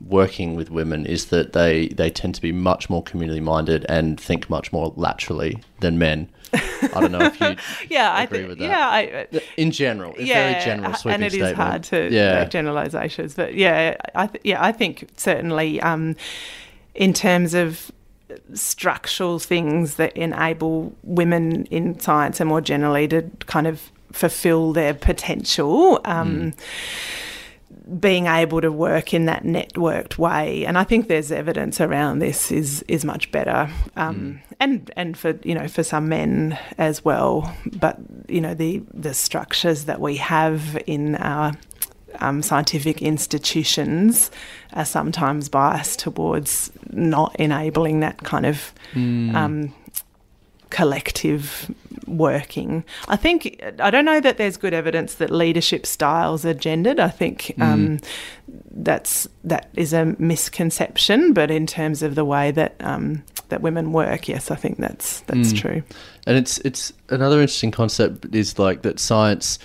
working 0.04 0.56
with 0.56 0.70
women 0.70 1.06
is 1.06 1.26
that 1.26 1.52
they, 1.52 1.88
they 1.88 2.10
tend 2.10 2.34
to 2.34 2.42
be 2.42 2.52
much 2.52 2.90
more 2.90 3.02
community 3.02 3.40
minded 3.40 3.86
and 3.88 4.20
think 4.20 4.50
much 4.50 4.72
more 4.72 4.92
laterally 4.96 5.62
than 5.80 5.98
men. 5.98 6.28
I 6.52 7.00
don't 7.00 7.12
know 7.12 7.20
if 7.20 7.40
you 7.40 7.56
yeah, 7.90 8.12
I 8.12 8.22
agree 8.22 8.44
with 8.44 8.58
that. 8.58 8.64
Yeah, 8.64 8.88
I, 8.88 9.40
in 9.56 9.70
general, 9.70 10.14
yeah, 10.18 10.52
very 10.52 10.64
general 10.64 10.94
sweeping 10.94 11.14
and 11.14 11.24
it 11.24 11.30
statement. 11.30 11.52
is 11.52 11.56
hard 11.56 11.82
to 11.84 12.10
yeah. 12.10 12.40
make 12.40 12.50
generalizations, 12.50 13.34
but 13.34 13.54
yeah, 13.54 13.96
I 14.14 14.26
th- 14.26 14.44
yeah, 14.44 14.62
I 14.62 14.72
think 14.72 15.08
certainly 15.16 15.80
um, 15.80 16.16
in 16.94 17.12
terms 17.12 17.54
of 17.54 17.90
structural 18.54 19.38
things 19.38 19.96
that 19.96 20.16
enable 20.16 20.94
women 21.02 21.64
in 21.66 21.98
science 22.00 22.40
and 22.40 22.48
more 22.48 22.60
generally 22.60 23.08
to 23.08 23.22
kind 23.46 23.66
of 23.66 23.90
fulfill 24.12 24.72
their 24.72 24.94
potential. 24.94 26.00
Um, 26.04 26.52
mm 26.52 26.58
being 28.00 28.26
able 28.26 28.60
to 28.60 28.72
work 28.72 29.14
in 29.14 29.26
that 29.26 29.44
networked 29.44 30.18
way, 30.18 30.64
and 30.66 30.76
I 30.76 30.84
think 30.84 31.08
there's 31.08 31.30
evidence 31.30 31.80
around 31.80 32.18
this 32.18 32.50
is 32.50 32.82
is 32.88 33.04
much 33.04 33.30
better, 33.30 33.70
um, 33.96 34.16
mm. 34.16 34.54
and 34.58 34.90
and 34.96 35.16
for 35.16 35.38
you 35.44 35.54
know 35.54 35.68
for 35.68 35.82
some 35.82 36.08
men 36.08 36.58
as 36.78 37.04
well. 37.04 37.54
But 37.78 37.98
you 38.28 38.40
know 38.40 38.54
the 38.54 38.82
the 38.92 39.14
structures 39.14 39.84
that 39.84 40.00
we 40.00 40.16
have 40.16 40.82
in 40.86 41.14
our 41.16 41.52
um, 42.20 42.42
scientific 42.42 43.02
institutions 43.02 44.30
are 44.72 44.84
sometimes 44.84 45.48
biased 45.48 46.00
towards 46.00 46.72
not 46.90 47.36
enabling 47.36 48.00
that 48.00 48.18
kind 48.24 48.46
of 48.46 48.72
mm. 48.92 49.34
um, 49.34 49.74
collective 50.70 51.70
working. 52.06 52.84
I 53.08 53.16
think 53.16 53.62
I 53.78 53.90
don't 53.90 54.04
know 54.04 54.20
that 54.20 54.38
there's 54.38 54.56
good 54.56 54.74
evidence 54.74 55.14
that 55.14 55.30
leadership 55.30 55.86
styles 55.86 56.44
are 56.44 56.54
gendered. 56.54 57.00
I 57.00 57.08
think 57.08 57.54
mm. 57.56 57.62
um, 57.62 57.98
that's 58.70 59.28
that 59.44 59.70
is 59.74 59.92
a 59.92 60.16
misconception. 60.18 61.32
But 61.32 61.50
in 61.50 61.66
terms 61.66 62.02
of 62.02 62.14
the 62.14 62.24
way 62.24 62.50
that 62.52 62.76
um, 62.80 63.24
that 63.48 63.62
women 63.62 63.92
work, 63.92 64.28
yes, 64.28 64.50
I 64.50 64.56
think 64.56 64.78
that's 64.78 65.20
that's 65.22 65.52
mm. 65.52 65.58
true. 65.58 65.82
And 66.26 66.36
it's 66.36 66.58
it's 66.58 66.92
another 67.08 67.40
interesting 67.40 67.70
concept 67.70 68.34
is 68.34 68.58
like 68.58 68.82
that 68.82 68.98
science 68.98 69.58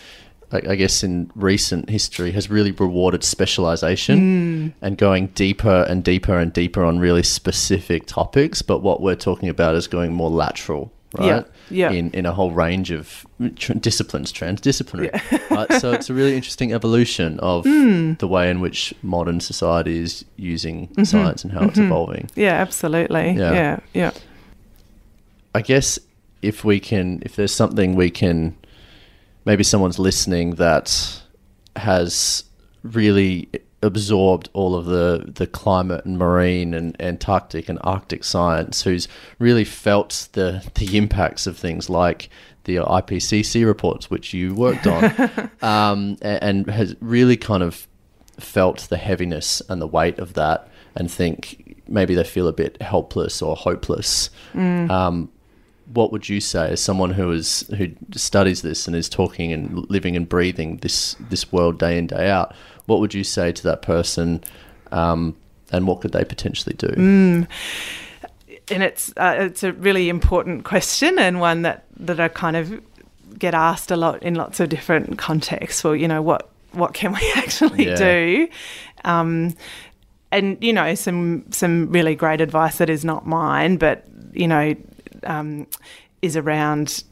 I 0.54 0.76
guess 0.76 1.04
in 1.04 1.32
recent 1.36 1.90
history 1.90 2.32
has 2.32 2.50
really 2.50 2.72
rewarded 2.72 3.24
specialization 3.24 4.20
mm. 4.20 4.74
and 4.82 4.98
going 4.98 5.28
deeper 5.28 5.86
and 5.88 6.04
deeper 6.04 6.38
and 6.38 6.52
deeper 6.52 6.84
on 6.84 7.00
really 7.00 7.24
specific 7.24 8.06
topics. 8.06 8.62
But 8.62 8.80
what 8.80 9.02
we're 9.02 9.16
talking 9.16 9.48
about 9.48 9.76
is 9.76 9.88
going 9.88 10.14
more 10.14 10.30
lateral, 10.30 10.92
right? 11.18 11.26
Yeah. 11.26 11.44
Yeah. 11.72 11.92
In 11.92 12.12
in 12.12 12.26
a 12.26 12.32
whole 12.32 12.52
range 12.52 12.92
of 12.92 13.26
tr- 13.56 13.74
disciplines, 13.74 14.32
transdisciplinary. 14.32 15.12
Yeah. 15.32 15.40
right? 15.56 15.74
So 15.82 15.92
it's 15.92 16.10
a 16.10 16.14
really 16.14 16.36
interesting 16.36 16.74
evolution 16.74 17.40
of 17.40 17.66
mm. 17.66 18.18
the 18.20 18.28
way 18.28 18.50
in 18.50 18.60
which 18.60 18.94
modern 19.02 19.40
society 19.40 20.00
is 20.00 20.26
using 20.38 20.88
mm-hmm. 20.90 21.04
science 21.04 21.44
and 21.44 21.52
how 21.52 21.62
mm-hmm. 21.62 21.70
it's 21.70 21.80
evolving. 21.80 22.30
Yeah, 22.36 22.54
absolutely. 22.54 23.32
Yeah. 23.32 23.54
yeah, 23.54 23.80
yeah. 23.94 24.12
I 25.54 25.62
guess 25.62 26.00
if 26.42 26.64
we 26.64 26.80
can, 26.80 27.22
if 27.24 27.36
there's 27.36 27.54
something 27.54 27.96
we 27.96 28.10
can 28.10 28.56
maybe 29.46 29.64
someone's 29.64 30.00
listening 30.00 30.56
that 30.56 31.22
has 31.76 32.44
really 32.84 33.50
absorbed 33.82 34.50
all 34.54 34.76
of 34.76 34.86
the, 34.86 35.32
the 35.34 35.48
climate 35.48 36.06
and 36.06 36.18
marine 36.18 36.74
and 36.74 37.00
Antarctic 37.02 37.68
and 37.70 37.80
Arctic 37.82 38.24
science, 38.24 38.84
who's 38.84 39.08
really 39.40 39.64
felt 39.64 40.30
the, 40.34 40.70
the 40.76 40.98
impacts 40.98 41.48
of 41.48 41.58
things 41.58 41.90
like 41.90 42.30
the 42.66 42.76
IPCC 42.76 43.66
reports, 43.66 44.10
which 44.10 44.34
you 44.34 44.54
worked 44.54 44.86
on, 44.86 45.04
um, 45.62 46.18
and, 46.22 46.44
and, 46.44 46.70
has 46.70 46.96
really 47.02 47.38
kind 47.38 47.64
of 47.64 47.88
felt 48.40 48.82
the 48.90 48.98
heaviness 48.98 49.62
and 49.70 49.82
the 49.82 49.88
weight 49.88 50.20
of 50.20 50.34
that 50.34 50.68
and 50.96 51.10
think 51.10 51.82
maybe 51.88 52.16
they 52.16 52.24
feel 52.24 52.48
a 52.48 52.54
bit 52.54 52.82
helpless 52.82 53.42
or 53.42 53.56
hopeless. 53.56 54.30
Mm. 54.54 54.90
Um, 54.90 55.32
what 55.94 56.12
would 56.12 56.30
you 56.30 56.40
say 56.40 56.72
as 56.72 56.82
someone 56.82 57.12
who 57.12 57.32
is 57.32 57.68
who 57.78 57.90
studies 58.14 58.62
this 58.62 58.88
and 58.88 58.96
is 58.96 59.10
talking 59.10 59.52
and 59.52 59.90
living 59.90 60.16
and 60.16 60.28
breathing 60.28 60.78
this 60.78 61.16
this 61.30 61.52
world 61.52 61.80
day 61.80 61.98
in 61.98 62.08
day 62.08 62.30
out? 62.30 62.56
What 62.92 63.00
would 63.00 63.14
you 63.14 63.24
say 63.24 63.54
to 63.54 63.64
that 63.64 63.82
person, 63.82 64.44
um, 64.92 65.34
and 65.72 65.88
what 65.88 66.02
could 66.02 66.12
they 66.12 66.26
potentially 66.26 66.76
do? 66.76 66.88
Mm. 66.90 67.48
And 68.70 68.84
it's 68.84 69.14
uh, 69.16 69.38
it's 69.40 69.64
a 69.64 69.72
really 69.72 70.10
important 70.10 70.66
question 70.66 71.18
and 71.18 71.40
one 71.40 71.62
that 71.62 71.86
that 71.96 72.20
I 72.20 72.28
kind 72.28 72.58
of 72.58 72.82
get 73.40 73.54
asked 73.54 73.92
a 73.92 73.96
lot 73.96 74.22
in 74.22 74.36
lots 74.36 74.60
of 74.60 74.68
different 74.68 75.18
contexts. 75.18 75.86
Well, 75.86 75.96
you 75.96 76.10
know 76.10 76.22
what 76.22 76.50
what 76.74 76.94
can 76.94 77.14
we 77.14 77.32
actually 77.38 77.88
yeah. 77.88 77.96
do? 77.96 78.48
Um, 79.06 79.56
and 80.34 80.62
you 80.62 80.74
know 80.74 80.94
some 80.96 81.46
some 81.50 81.90
really 81.94 82.14
great 82.14 82.42
advice 82.42 82.78
that 82.80 82.90
is 82.90 83.06
not 83.06 83.26
mine, 83.26 83.78
but 83.78 84.06
you 84.34 84.50
know 84.50 84.76
um, 85.24 85.66
is 86.22 86.36
around 86.36 87.06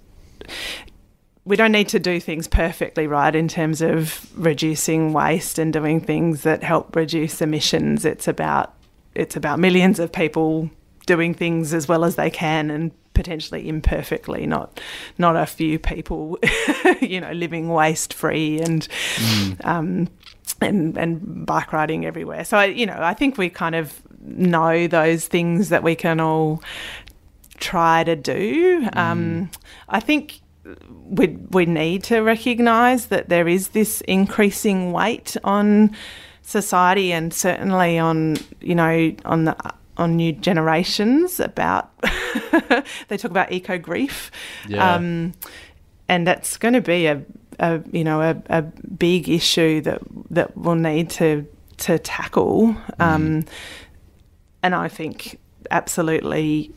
we 1.49 1.55
don't 1.55 1.71
need 1.71 1.89
to 1.89 1.99
do 1.99 2.19
things 2.19 2.47
perfectly 2.47 3.07
right 3.07 3.33
in 3.33 3.47
terms 3.47 3.81
of 3.81 4.29
reducing 4.39 5.13
waste 5.13 5.57
and 5.57 5.73
doing 5.73 5.99
things 5.99 6.43
that 6.43 6.61
help 6.61 6.95
reduce 6.95 7.41
emissions. 7.41 8.05
It's 8.05 8.27
about 8.27 8.75
it's 9.15 9.35
about 9.35 9.57
millions 9.57 9.97
of 9.97 10.11
people 10.11 10.69
doing 11.07 11.33
things 11.33 11.73
as 11.73 11.87
well 11.87 12.05
as 12.05 12.17
they 12.17 12.29
can 12.29 12.69
and 12.69 12.91
potentially 13.15 13.67
imperfectly, 13.67 14.45
not 14.45 14.79
not 15.17 15.35
a 15.35 15.47
few 15.47 15.79
people, 15.79 16.37
you 17.01 17.19
know, 17.19 17.31
living 17.31 17.69
waste 17.69 18.13
free 18.13 18.59
and 18.59 18.87
mm. 19.15 19.65
um, 19.65 20.07
and 20.61 20.95
and 20.99 21.47
bike 21.47 21.73
riding 21.73 22.05
everywhere. 22.05 22.45
So 22.45 22.61
you 22.61 22.85
know, 22.85 22.99
I 22.99 23.15
think 23.15 23.39
we 23.39 23.49
kind 23.49 23.73
of 23.73 24.03
know 24.21 24.85
those 24.85 25.25
things 25.25 25.69
that 25.69 25.81
we 25.81 25.95
can 25.95 26.19
all 26.19 26.61
try 27.57 28.03
to 28.03 28.15
do. 28.15 28.81
Mm. 28.83 28.95
Um, 28.95 29.51
I 29.89 29.99
think 29.99 30.41
we 30.89 31.27
we 31.51 31.65
need 31.65 32.03
to 32.05 32.21
recognise 32.21 33.07
that 33.07 33.29
there 33.29 33.47
is 33.47 33.69
this 33.69 34.01
increasing 34.01 34.91
weight 34.91 35.35
on 35.43 35.95
society 36.41 37.11
and 37.11 37.33
certainly 37.33 37.99
on 37.99 38.37
you 38.61 38.75
know 38.75 39.13
on 39.25 39.45
the 39.45 39.55
on 39.97 40.15
new 40.15 40.31
generations 40.31 41.39
about 41.39 41.91
they 43.09 43.17
talk 43.17 43.31
about 43.31 43.51
eco 43.51 43.77
grief, 43.77 44.31
yeah. 44.67 44.95
um, 44.95 45.33
and 46.07 46.25
that's 46.25 46.57
going 46.57 46.73
to 46.73 46.81
be 46.81 47.05
a, 47.05 47.21
a 47.59 47.81
you 47.91 48.03
know 48.03 48.21
a, 48.21 48.41
a, 48.49 48.61
big 48.61 49.27
issue 49.29 49.81
that 49.81 50.01
that 50.31 50.57
we'll 50.57 50.75
need 50.75 51.09
to 51.09 51.45
to 51.77 51.99
tackle. 51.99 52.75
Mm. 52.99 53.01
Um, 53.01 53.45
and 54.63 54.73
I 54.73 54.87
think 54.87 55.39
absolutely 55.69 56.71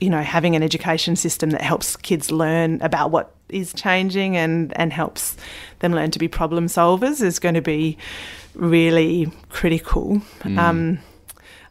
you 0.00 0.10
know, 0.10 0.22
having 0.22 0.56
an 0.56 0.62
education 0.62 1.16
system 1.16 1.50
that 1.50 1.62
helps 1.62 1.96
kids 1.96 2.30
learn 2.30 2.80
about 2.82 3.10
what 3.10 3.34
is 3.48 3.72
changing 3.72 4.36
and, 4.36 4.76
and 4.76 4.92
helps 4.92 5.36
them 5.80 5.92
learn 5.92 6.10
to 6.10 6.18
be 6.18 6.28
problem 6.28 6.66
solvers 6.66 7.22
is 7.22 7.38
going 7.38 7.54
to 7.54 7.60
be 7.60 7.96
really 8.54 9.30
critical. 9.48 10.20
Mm. 10.40 10.58
Um, 10.58 10.98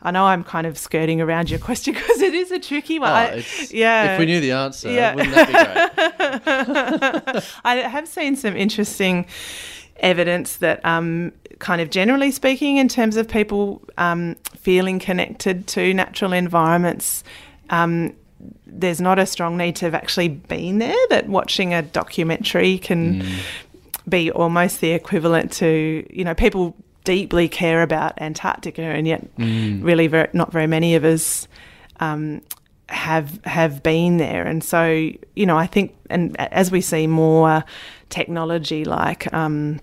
I 0.03 0.11
know 0.11 0.25
I'm 0.25 0.43
kind 0.43 0.65
of 0.65 0.77
skirting 0.77 1.21
around 1.21 1.49
your 1.49 1.59
question 1.59 1.93
because 1.93 2.21
it 2.21 2.33
is 2.33 2.51
a 2.51 2.59
tricky 2.59 2.99
one. 2.99 3.09
Oh, 3.09 3.13
I, 3.13 3.45
yeah. 3.69 4.13
If 4.13 4.19
we 4.19 4.25
knew 4.25 4.41
the 4.41 4.51
answer, 4.51 4.91
yeah. 4.91 5.15
wouldn't 5.15 5.35
that 5.35 5.47
be 5.47 7.33
great? 7.33 7.43
I 7.63 7.75
have 7.75 8.07
seen 8.07 8.35
some 8.35 8.55
interesting 8.55 9.27
evidence 9.97 10.57
that, 10.57 10.83
um, 10.85 11.31
kind 11.59 11.81
of 11.81 11.91
generally 11.91 12.31
speaking, 12.31 12.77
in 12.77 12.87
terms 12.87 13.15
of 13.17 13.27
people 13.27 13.81
um, 13.97 14.35
feeling 14.57 14.97
connected 14.97 15.67
to 15.67 15.93
natural 15.93 16.33
environments, 16.33 17.23
um, 17.71 18.13
there's 18.65 19.01
not 19.01 19.19
a 19.19 19.25
strong 19.25 19.57
need 19.57 19.75
to 19.77 19.85
have 19.85 19.95
actually 19.95 20.29
been 20.29 20.77
there, 20.77 20.95
that 21.09 21.27
watching 21.27 21.73
a 21.73 21.81
documentary 21.81 22.77
can 22.77 23.21
mm. 23.21 23.39
be 24.07 24.31
almost 24.31 24.81
the 24.81 24.91
equivalent 24.91 25.51
to, 25.53 26.05
you 26.09 26.23
know, 26.23 26.33
people 26.33 26.75
deeply 27.03 27.49
care 27.49 27.81
about 27.81 28.13
Antarctica, 28.21 28.83
and 28.83 29.07
yet 29.07 29.35
mm. 29.37 29.83
really 29.83 30.07
very, 30.07 30.29
not 30.33 30.51
very 30.51 30.67
many 30.67 30.95
of 30.95 31.03
us 31.03 31.47
um, 31.99 32.41
have 32.89 33.43
have 33.45 33.81
been 33.81 34.17
there. 34.17 34.45
And 34.45 34.63
so, 34.63 35.11
you 35.35 35.45
know, 35.45 35.57
I 35.57 35.67
think, 35.67 35.95
and 36.09 36.35
as 36.39 36.71
we 36.71 36.81
see 36.81 37.07
more 37.07 37.63
technology 38.09 38.85
like 38.85 39.31
um, 39.33 39.79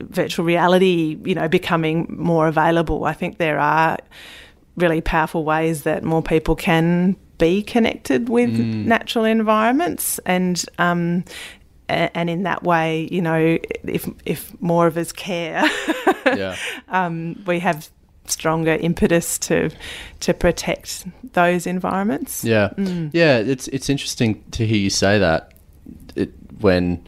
virtual 0.00 0.44
reality, 0.44 1.18
you 1.24 1.34
know, 1.34 1.48
becoming 1.48 2.06
more 2.08 2.48
available, 2.48 3.04
I 3.04 3.12
think 3.12 3.38
there 3.38 3.58
are 3.58 3.98
really 4.76 5.00
powerful 5.00 5.44
ways 5.44 5.82
that 5.82 6.04
more 6.04 6.22
people 6.22 6.54
can 6.54 7.16
be 7.38 7.62
connected 7.62 8.28
with 8.28 8.50
mm. 8.50 8.84
natural 8.86 9.24
environments 9.24 10.18
and 10.20 10.64
um, 10.78 11.24
and 11.88 12.28
in 12.28 12.42
that 12.42 12.64
way, 12.64 13.08
you 13.12 13.22
know, 13.22 13.58
if 13.84 14.08
if 14.24 14.60
more 14.60 14.86
of 14.86 14.96
us 14.96 15.12
care, 15.12 15.64
yeah. 16.26 16.56
um, 16.88 17.42
we 17.46 17.60
have 17.60 17.88
stronger 18.26 18.72
impetus 18.72 19.38
to 19.38 19.70
to 20.20 20.34
protect 20.34 21.06
those 21.32 21.66
environments. 21.66 22.44
Yeah, 22.44 22.70
mm. 22.76 23.10
yeah. 23.12 23.38
It's 23.38 23.68
it's 23.68 23.88
interesting 23.88 24.42
to 24.52 24.66
hear 24.66 24.78
you 24.78 24.90
say 24.90 25.18
that 25.18 25.52
it, 26.16 26.32
when 26.60 27.06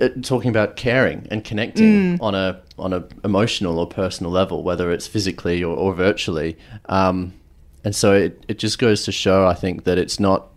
uh, 0.00 0.08
talking 0.22 0.50
about 0.50 0.76
caring 0.76 1.26
and 1.30 1.42
connecting 1.42 2.18
mm. 2.18 2.22
on 2.22 2.34
a 2.34 2.60
on 2.78 2.92
an 2.92 3.04
emotional 3.24 3.78
or 3.78 3.86
personal 3.86 4.32
level, 4.32 4.62
whether 4.62 4.90
it's 4.92 5.06
physically 5.06 5.62
or, 5.62 5.76
or 5.76 5.94
virtually. 5.94 6.56
Um, 6.86 7.34
and 7.84 7.94
so 7.94 8.12
it, 8.12 8.44
it 8.48 8.58
just 8.58 8.78
goes 8.78 9.04
to 9.04 9.12
show, 9.12 9.46
I 9.46 9.54
think, 9.54 9.84
that 9.84 9.98
it's 9.98 10.18
not 10.20 10.48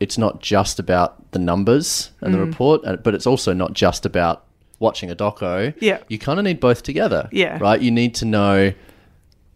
it's 0.00 0.18
not 0.18 0.40
just 0.40 0.80
about 0.80 1.30
the 1.30 1.38
numbers 1.38 2.10
and 2.20 2.34
mm. 2.34 2.36
the 2.36 2.44
report, 2.44 3.02
but 3.04 3.14
it's 3.14 3.26
also 3.26 3.52
not 3.52 3.72
just 3.72 4.04
about 4.04 4.44
watching 4.80 5.12
a 5.12 5.14
doco. 5.14 5.72
Yeah. 5.78 5.98
You 6.08 6.18
kind 6.18 6.40
of 6.40 6.44
need 6.44 6.58
both 6.58 6.82
together. 6.82 7.28
Yeah. 7.30 7.56
Right? 7.60 7.80
You 7.80 7.92
need 7.92 8.16
to 8.16 8.24
know, 8.24 8.72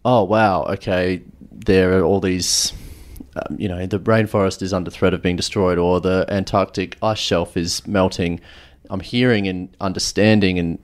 oh, 0.05 0.23
wow, 0.23 0.63
okay, 0.63 1.21
there 1.51 1.99
are 1.99 2.03
all 2.03 2.21
these, 2.21 2.71
um, 3.35 3.57
you 3.59 3.67
know, 3.67 3.85
the 3.85 3.99
rainforest 3.99 4.61
is 4.61 4.71
under 4.71 4.89
threat 4.89 5.13
of 5.13 5.21
being 5.21 5.35
destroyed 5.35 5.77
or 5.77 5.99
the 5.99 6.25
Antarctic 6.29 6.97
ice 7.03 7.19
shelf 7.19 7.57
is 7.57 7.85
melting. 7.85 8.39
I'm 8.89 9.01
hearing 9.01 9.49
and 9.49 9.67
understanding 9.81 10.57
and, 10.57 10.79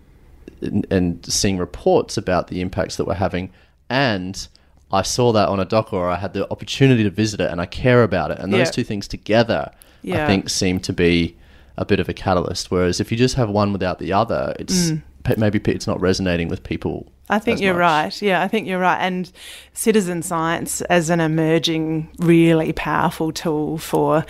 and, 0.63 0.87
and 0.91 1.25
seeing 1.25 1.57
reports 1.57 2.17
about 2.17 2.47
the 2.47 2.61
impacts 2.61 2.95
that 2.97 3.05
we're 3.05 3.13
having. 3.13 3.51
And 3.89 4.47
I 4.91 5.01
saw 5.01 5.31
that 5.33 5.49
on 5.49 5.59
a 5.59 5.65
doc 5.65 5.93
or 5.93 6.09
I 6.09 6.15
had 6.15 6.33
the 6.33 6.49
opportunity 6.51 7.03
to 7.03 7.09
visit 7.09 7.39
it 7.39 7.51
and 7.51 7.59
I 7.59 7.65
care 7.65 8.03
about 8.03 8.31
it. 8.31 8.39
And 8.39 8.53
those 8.53 8.67
yeah. 8.67 8.71
two 8.71 8.83
things 8.83 9.07
together, 9.07 9.71
yeah. 10.01 10.23
I 10.23 10.27
think, 10.27 10.49
seem 10.49 10.79
to 10.81 10.93
be 10.93 11.35
a 11.77 11.85
bit 11.85 11.99
of 11.99 12.07
a 12.09 12.13
catalyst. 12.13 12.71
Whereas 12.71 12.99
if 12.99 13.11
you 13.11 13.17
just 13.17 13.35
have 13.35 13.49
one 13.49 13.73
without 13.73 13.99
the 13.99 14.13
other, 14.13 14.55
it's 14.59 14.91
mm. 14.91 15.01
maybe 15.37 15.59
it's 15.71 15.87
not 15.87 15.99
resonating 15.99 16.47
with 16.47 16.63
people. 16.63 17.11
I 17.29 17.39
think 17.39 17.61
you're 17.61 17.73
much. 17.73 17.79
right. 17.79 18.21
Yeah, 18.21 18.43
I 18.43 18.47
think 18.47 18.67
you're 18.67 18.79
right. 18.79 18.99
And 18.99 19.31
citizen 19.73 20.21
science 20.21 20.81
as 20.81 21.09
an 21.09 21.19
emerging, 21.19 22.09
really 22.19 22.73
powerful 22.73 23.31
tool 23.31 23.77
for, 23.77 24.25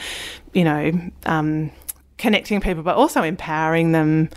you 0.54 0.64
know, 0.64 1.12
um, 1.26 1.72
connecting 2.18 2.62
people, 2.62 2.84
but 2.84 2.96
also 2.96 3.24
empowering 3.24 3.92
them 3.92 4.30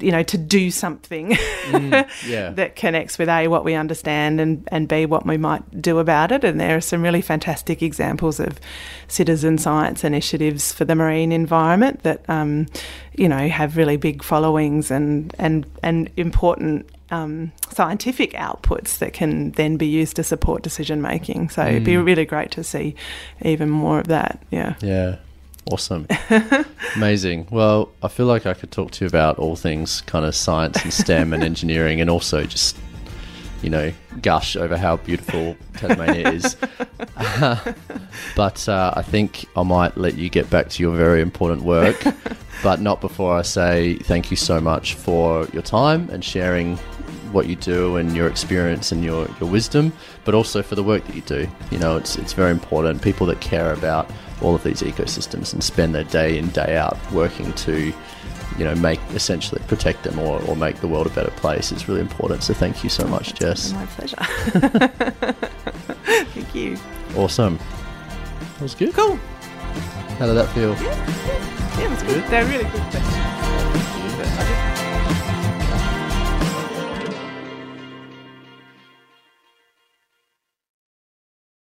you 0.00 0.12
know, 0.12 0.22
to 0.22 0.36
do 0.36 0.70
something 0.70 1.30
mm, 1.30 2.08
yeah. 2.28 2.50
that 2.50 2.76
connects 2.76 3.18
with 3.18 3.28
A, 3.28 3.48
what 3.48 3.64
we 3.64 3.74
understand, 3.74 4.40
and, 4.40 4.68
and 4.70 4.86
B, 4.86 5.06
what 5.06 5.26
we 5.26 5.38
might 5.38 5.80
do 5.80 5.98
about 5.98 6.30
it. 6.30 6.44
And 6.44 6.60
there 6.60 6.76
are 6.76 6.80
some 6.80 7.02
really 7.02 7.22
fantastic 7.22 7.82
examples 7.82 8.38
of 8.38 8.60
citizen 9.08 9.56
science 9.56 10.04
initiatives 10.04 10.72
for 10.72 10.84
the 10.84 10.94
marine 10.94 11.32
environment 11.32 12.02
that, 12.02 12.28
um, 12.28 12.66
you 13.14 13.28
know, 13.28 13.48
have 13.48 13.76
really 13.76 13.96
big 13.96 14.22
followings 14.22 14.90
and, 14.90 15.34
and, 15.38 15.66
and 15.82 16.10
important 16.16 16.88
um, 17.10 17.52
scientific 17.70 18.32
outputs 18.32 18.98
that 18.98 19.14
can 19.14 19.52
then 19.52 19.76
be 19.76 19.86
used 19.86 20.16
to 20.16 20.22
support 20.22 20.62
decision 20.62 21.00
making. 21.00 21.48
So 21.48 21.62
mm. 21.62 21.68
it'd 21.68 21.84
be 21.84 21.94
mm. 21.94 22.04
really 22.04 22.26
great 22.26 22.50
to 22.52 22.64
see 22.64 22.94
even 23.42 23.70
more 23.70 23.98
of 23.98 24.08
that. 24.08 24.42
Yeah. 24.50 24.74
Yeah. 24.80 25.16
Awesome. 25.70 26.06
Amazing. 26.96 27.46
Well, 27.50 27.90
I 28.02 28.08
feel 28.08 28.26
like 28.26 28.46
I 28.46 28.54
could 28.54 28.70
talk 28.70 28.90
to 28.92 29.04
you 29.04 29.08
about 29.08 29.38
all 29.38 29.54
things 29.54 30.00
kind 30.02 30.24
of 30.24 30.34
science 30.34 30.82
and 30.82 30.92
STEM 30.92 31.32
and 31.34 31.42
engineering 31.52 32.00
and 32.00 32.08
also 32.08 32.44
just, 32.44 32.76
you 33.62 33.68
know, 33.68 33.92
gush 34.22 34.56
over 34.56 34.78
how 34.78 34.96
beautiful 34.96 35.56
Tasmania 35.74 36.30
is. 36.30 36.56
but 38.36 38.68
uh, 38.68 38.94
I 38.96 39.02
think 39.02 39.44
I 39.56 39.62
might 39.62 39.96
let 39.98 40.16
you 40.16 40.30
get 40.30 40.48
back 40.48 40.70
to 40.70 40.82
your 40.82 40.96
very 40.96 41.20
important 41.20 41.62
work, 41.62 42.02
but 42.62 42.80
not 42.80 43.02
before 43.02 43.36
I 43.36 43.42
say 43.42 43.96
thank 43.96 44.30
you 44.30 44.38
so 44.38 44.60
much 44.60 44.94
for 44.94 45.46
your 45.52 45.62
time 45.62 46.08
and 46.10 46.24
sharing 46.24 46.78
what 47.32 47.46
you 47.46 47.56
do 47.56 47.96
and 47.96 48.16
your 48.16 48.26
experience 48.26 48.90
and 48.90 49.04
your, 49.04 49.28
your 49.38 49.50
wisdom, 49.50 49.92
but 50.24 50.34
also 50.34 50.62
for 50.62 50.76
the 50.76 50.82
work 50.82 51.04
that 51.04 51.14
you 51.14 51.20
do. 51.22 51.46
You 51.70 51.78
know, 51.78 51.98
it's, 51.98 52.16
it's 52.16 52.32
very 52.32 52.50
important. 52.50 53.02
People 53.02 53.26
that 53.26 53.40
care 53.42 53.74
about 53.74 54.10
all 54.42 54.54
of 54.54 54.62
these 54.62 54.82
ecosystems 54.82 55.52
and 55.52 55.62
spend 55.62 55.94
their 55.94 56.04
day 56.04 56.38
in, 56.38 56.48
day 56.48 56.76
out 56.76 56.96
working 57.12 57.52
to, 57.54 57.92
you 58.56 58.64
know, 58.64 58.74
make 58.76 59.00
essentially 59.10 59.60
protect 59.66 60.04
them 60.04 60.18
or, 60.18 60.42
or 60.42 60.56
make 60.56 60.76
the 60.76 60.88
world 60.88 61.06
a 61.06 61.10
better 61.10 61.30
place 61.32 61.72
is 61.72 61.88
really 61.88 62.00
important. 62.00 62.42
So 62.42 62.54
thank 62.54 62.82
you 62.84 62.90
so 62.90 63.04
oh, 63.04 63.08
much, 63.08 63.34
Jess. 63.34 63.72
My 63.72 63.86
pleasure. 63.86 64.16
thank 66.32 66.54
you. 66.54 66.76
Awesome. 67.16 67.58
That 68.54 68.62
was 68.62 68.74
good. 68.74 68.94
Cool. 68.94 69.16
How 70.18 70.26
did 70.26 70.34
that 70.34 70.48
feel? 70.48 70.74
Yeah, 70.74 71.78
yeah. 71.78 71.84
it 71.84 71.90
was 71.90 72.02
good. 72.02 72.22
good. 72.22 72.30
They're 72.30 72.44
really 72.46 72.64
good 72.64 72.82
questions. 72.90 74.77